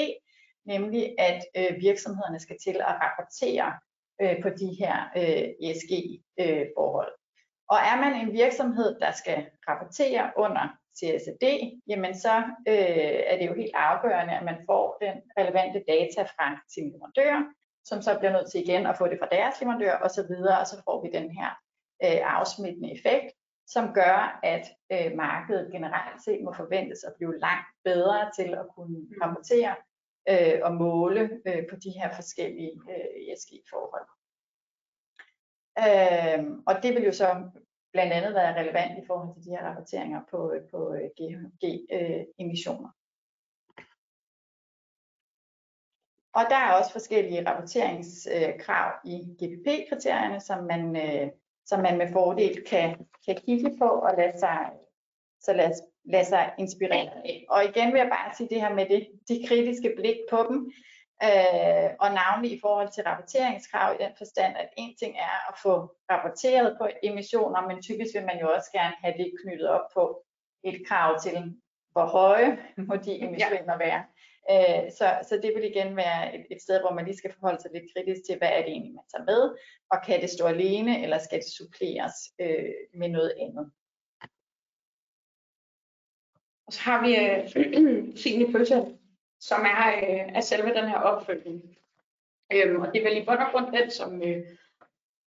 [0.66, 3.74] nemlig at øh, virksomhederne skal til at rapportere
[4.22, 7.14] øh, på de her øh, ESG-forhold.
[7.14, 7.20] Øh,
[7.68, 10.66] og er man en virksomhed, der skal rapportere under
[10.98, 11.46] CSD,
[11.88, 12.36] jamen så
[12.68, 17.54] øh, er det jo helt afgørende, at man får den relevante data fra sin leverandør,
[17.86, 20.82] som så bliver nødt til igen at få det fra deres leverandør osv., og så
[20.86, 21.50] får vi den her
[22.04, 23.34] øh, afsmittende effekt,
[23.68, 28.66] som gør, at øh, markedet generelt set må forventes at blive langt bedre til at
[28.76, 29.14] kunne mm.
[29.22, 29.76] rapportere
[30.30, 34.08] øh, og måle øh, på de her forskellige øh, ESG-forhold.
[35.84, 37.50] Øh, og det vil jo så
[37.94, 42.90] blandt andet være relevant i forhold til de her rapporteringer på, på GHG-emissioner.
[42.90, 43.04] Øh,
[46.34, 51.32] og der er også forskellige rapporteringskrav i GPP-kriterierne, som man, øh,
[51.66, 54.70] som man med fordel kan, kan kigge på og lade sig,
[55.42, 55.74] så lade,
[56.06, 57.46] lade sig inspirere af.
[57.50, 60.72] Og igen vil jeg bare sige det her med det, de kritiske blik på dem,
[61.24, 65.56] øh, og navnlig i forhold til rapporteringskrav i den forstand, at en ting er at
[65.64, 65.74] få
[66.12, 70.24] rapporteret på emissioner, men typisk vil man jo også gerne have det knyttet op på
[70.64, 71.54] et krav til,
[71.92, 72.58] hvor høje
[72.88, 74.04] må de emissioner være.
[74.52, 77.62] Øh, så, så det vil igen være et, et sted, hvor man lige skal forholde
[77.62, 79.56] sig lidt kritisk til, hvad er det egentlig, man tager med,
[79.92, 83.72] og kan det stå alene, eller skal det suppleres øh, med noget andet.
[86.68, 87.40] Og så har vi øh,
[88.22, 88.98] Signe Pølse,
[89.40, 91.78] som er, øh, er selve den her opfølgning.
[92.54, 94.44] Øhm, og det er vel i bund og grund den, som, øh,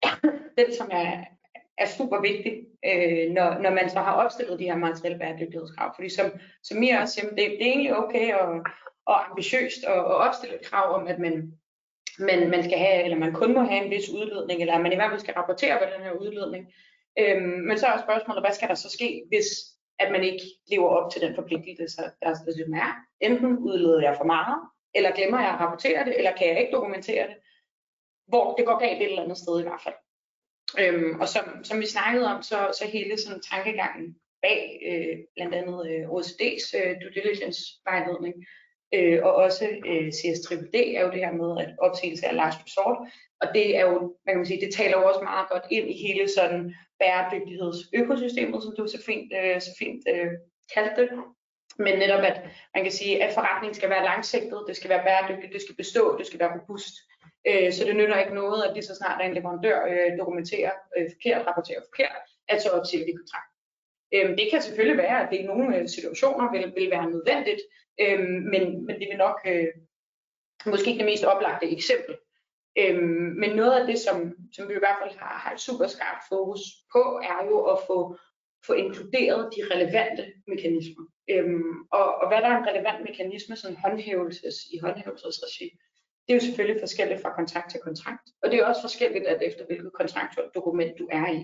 [0.58, 1.24] den, som er,
[1.78, 5.92] er super vigtig, øh, når, når man så har opstillet de her materielle bæredygtighedskrav.
[5.94, 6.30] Fordi som,
[6.62, 8.64] som I også siger, det, det er egentlig okay og,
[9.06, 11.52] og ambitiøst at, at opstille et krav om, at man,
[12.18, 14.92] man, man skal have, eller man kun må have en vis udledning, eller at man
[14.92, 16.72] i hvert fald skal rapportere på den her udledning.
[17.18, 19.46] Øhm, men så er spørgsmålet, hvad skal der så ske, hvis
[19.98, 22.90] at man ikke lever op til den forpligtelse, der, der ligesom er.
[23.20, 24.58] Enten udleder jeg for meget,
[24.94, 27.36] eller glemmer jeg at rapportere det, eller kan jeg ikke dokumentere det.
[28.26, 29.94] Hvor det går galt et eller andet sted i hvert fald.
[30.80, 35.54] Øhm, og som, som vi snakkede om, så, så hele sådan tankegangen bag øh, blandt
[35.54, 38.34] andet øh, OECD's øh, due diligence vejledning,
[38.94, 42.98] øh, og også øh, CS-DD er jo det her med, at opsigelse er last resort,
[43.40, 46.06] og det er jo, man kan sige, det taler jo også meget godt ind i
[46.06, 50.30] hele sådan bæredygtighedsøkosystemet, som du så fint, øh, så fint øh,
[50.74, 51.10] kaldte det.
[51.78, 52.38] Men netop, at
[52.74, 56.18] man kan sige, at forretningen skal være langsigtet, det skal være bæredygtigt, det skal bestå,
[56.18, 56.94] det skal være robust.
[57.48, 61.06] Øh, så det nytter ikke noget, at lige så snart en leverandør øh, dokumenterer øh,
[61.14, 63.50] forkert, rapporterer forkert, at så opsiger de kontrakt.
[64.16, 67.62] Øhm, det kan selvfølgelig være, at det i nogle øh, situationer vil, vil være nødvendigt,
[68.00, 69.68] øhm, men, men det vil nok øh,
[70.66, 72.14] måske ikke det mest oplagte eksempel.
[72.78, 74.16] Øhm, men noget af det, som,
[74.52, 76.60] som vi i hvert fald har, har et super skarpt fokus
[76.92, 77.02] på,
[77.32, 78.16] er jo at få,
[78.66, 81.04] få inkluderet de relevante mekanismer.
[81.30, 85.68] Øhm, og, og hvad der er en relevant mekanisme, sådan håndhævelses, i håndhævelsesregi,
[86.22, 88.26] det er jo selvfølgelig forskelligt fra kontrakt til kontrakt.
[88.42, 91.40] Og det er også forskelligt, at efter hvilket kontraktuelt dokument du er i.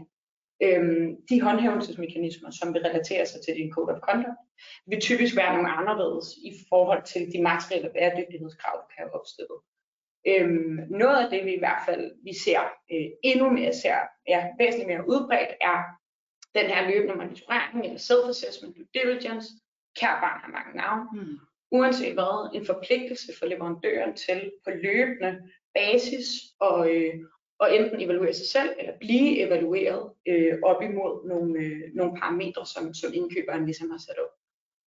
[0.65, 4.41] Øhm, de håndhævelsesmekanismer, som vil relatere sig til din code of conduct,
[4.87, 9.59] vil typisk være nogle anderledes i forhold til de materielle bæredygtighedskrav, du kan have opstillet.
[10.31, 12.61] Øhm, noget af det, vi i hvert fald vi ser
[12.93, 13.99] øh, endnu mere, ser
[14.29, 15.79] ja, væsentligt mere udbredt, er
[16.59, 19.49] den her løbende monitorering eller self-assessment due diligence.
[20.01, 21.05] Kære barn har mange navne.
[21.13, 21.39] Mm.
[21.71, 25.33] Uanset hvad, en forpligtelse for leverandøren til på løbende
[25.75, 26.27] basis
[26.61, 27.15] og, øh,
[27.63, 32.67] og enten evaluere sig selv eller blive evalueret øh, op imod nogle, øh, nogle parametre,
[32.67, 34.33] som, som indkøberen ligesom har sat op.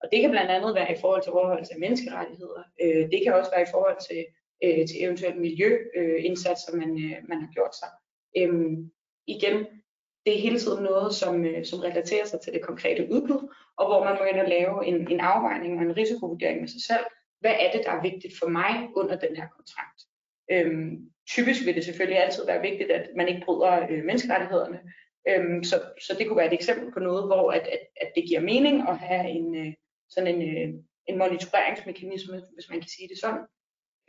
[0.02, 2.64] Og det kan blandt andet være i forhold til overholdelse af menneskerettigheder.
[2.82, 4.22] Øh, det kan også være i forhold til
[4.64, 7.92] øh, til eventuelt miljøindsatser, øh, man, øh, man har gjort sig.
[8.38, 8.92] Øhm,
[9.28, 9.58] igen,
[10.26, 13.42] det er hele tiden noget, som, øh, som relaterer sig til det konkrete udbud,
[13.78, 16.84] og hvor man må ind og lave en, en afvejning og en risikovurdering med sig
[16.90, 17.06] selv.
[17.40, 20.00] Hvad er det, der er vigtigt for mig under den her kontrakt?
[20.52, 24.80] Øhm, typisk vil det selvfølgelig altid være vigtigt, at man ikke bryder øh, menneskerettighederne.
[25.30, 28.24] Øhm, så, så det kunne være et eksempel på noget, hvor at, at, at det
[28.28, 29.74] giver mening at have en, øh,
[30.10, 30.74] sådan en, øh,
[31.08, 33.46] en monitoreringsmekanisme, hvis man kan sige det sådan,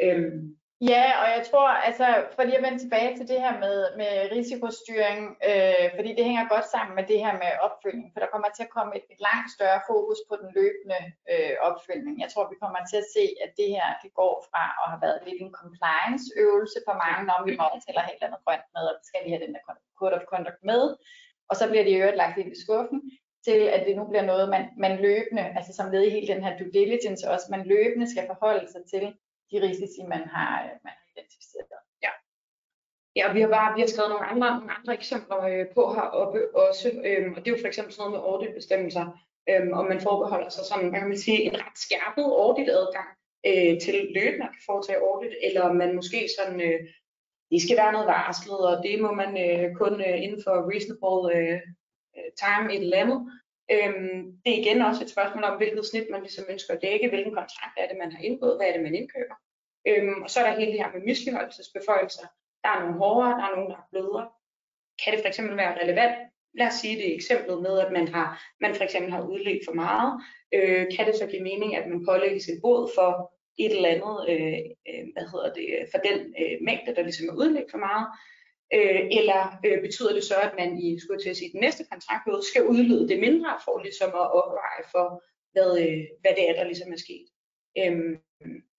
[0.02, 0.56] Øhm.
[0.80, 4.12] Ja, og jeg tror, altså, for lige at vende tilbage til det her med, med
[4.36, 5.20] risikostyring,
[5.50, 8.66] øh, fordi det hænger godt sammen med det her med opfølgning, for der kommer til
[8.66, 11.00] at komme et, et langt større fokus på den løbende
[11.32, 12.14] øh, opfølgning.
[12.22, 15.02] Jeg tror, vi kommer til at se, at det her det går fra at have
[15.06, 18.96] været lidt en compliance-øvelse for mange, når vi må tæller helt andet grønt med, og
[19.08, 19.62] skal lige have den der
[19.98, 20.82] code of conduct med,
[21.50, 23.00] og så bliver det i øvrigt lagt ind i skuffen,
[23.46, 26.44] til at det nu bliver noget, man, man løbende, altså som led i hele den
[26.44, 29.06] her due diligence også, man løbende skal forholde sig til,
[29.50, 31.84] de risici, man har, øh, man har identificeret.
[33.16, 35.82] Ja, og vi har bare vi har skrevet nogle andre, nogle andre eksempler øh, på
[35.94, 39.06] heroppe også, øhm, og det er jo for eksempel sådan noget med auditbestemmelser,
[39.50, 43.10] øhm, og man forbeholder sig sådan, man kan sige, en ret skærpet auditadgang
[43.48, 46.80] øh, til løbende at foretage audit, eller man måske sådan, øh,
[47.50, 51.22] det skal være noget varslet, og det må man øh, kun øh, inden for reasonable
[51.36, 51.60] øh,
[52.16, 53.18] øh time et eller andet.
[53.72, 57.08] Øhm, det er igen også et spørgsmål om, hvilket snit man ligesom ønsker at dække,
[57.08, 59.36] hvilken kontrakt er det, man har indgået, hvad er det, man indkøber.
[59.88, 62.26] Øhm, og så er der hele det her med misligholdelsesbeføjelser,
[62.62, 64.28] der er nogle hårdere, der er nogle, der er blødere.
[65.04, 66.16] Kan det for eksempel være relevant?
[66.58, 68.28] Lad os sige det eksemplet med, at man, har,
[68.60, 70.10] man for eksempel har udledt for meget.
[70.54, 73.10] Øh, kan det så give mening, at man pålægges et bod for
[73.58, 77.40] et eller andet, øh, øh, hvad hedder det, for den øh, mængde, der ligesom er
[77.42, 78.06] udledt for meget?
[78.76, 81.84] Øh, eller øh, betyder det så, at man i skulle til at sige, den næste
[81.92, 85.06] kontraktperiode skal udlede det mindre for ligesom at opveje for,
[85.52, 87.26] hvad, øh, hvad det er, der ligesom er sket?
[87.78, 88.18] Øh,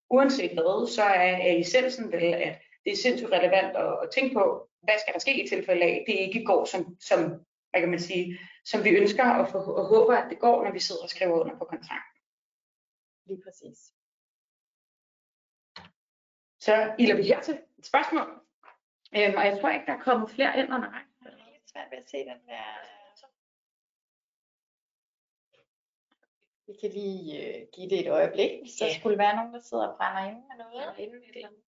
[0.10, 4.34] uanset hvad, så er, er essensen vel, at det er sindssygt relevant at, at tænke
[4.34, 7.20] på, hvad skal der ske i tilfælde af, det ikke går som, som,
[7.70, 10.72] hvad kan man sige, som vi ønsker og, for, og håber, at det går, når
[10.72, 12.22] vi sidder og skriver under på kontrakten.
[13.28, 13.80] Lige præcis.
[16.60, 18.45] Så ilder vi her til et spørgsmål.
[19.18, 21.14] Øhm, og jeg tror ikke, der er kommet flere ind under rækken.
[21.24, 22.64] Det er lidt svært ved at se den der.
[26.68, 29.00] Vi kan lige øh, give det et øjeblik, hvis der Ja.
[29.00, 30.82] skulle være nogen, der sidder og brænder inde med noget.
[30.82, 31.62] Eller inden et eller andet.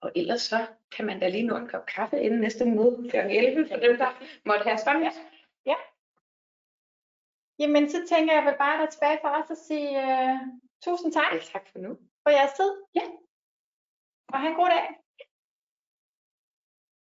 [0.00, 0.66] Og ellers så
[0.96, 3.16] kan man da lige nå en kop kaffe inden næste møde kl.
[3.16, 4.10] 11, for dem, der
[4.44, 5.12] måtte have spørgsmål.
[7.58, 10.38] Jamen, så tænker jeg vel bare, at der er tilbage for os at sige uh,
[10.84, 11.90] tusind tak Ja, tak for nu.
[12.22, 12.70] for jeres tid.
[12.94, 13.04] Ja.
[14.34, 15.03] Og have en god dag.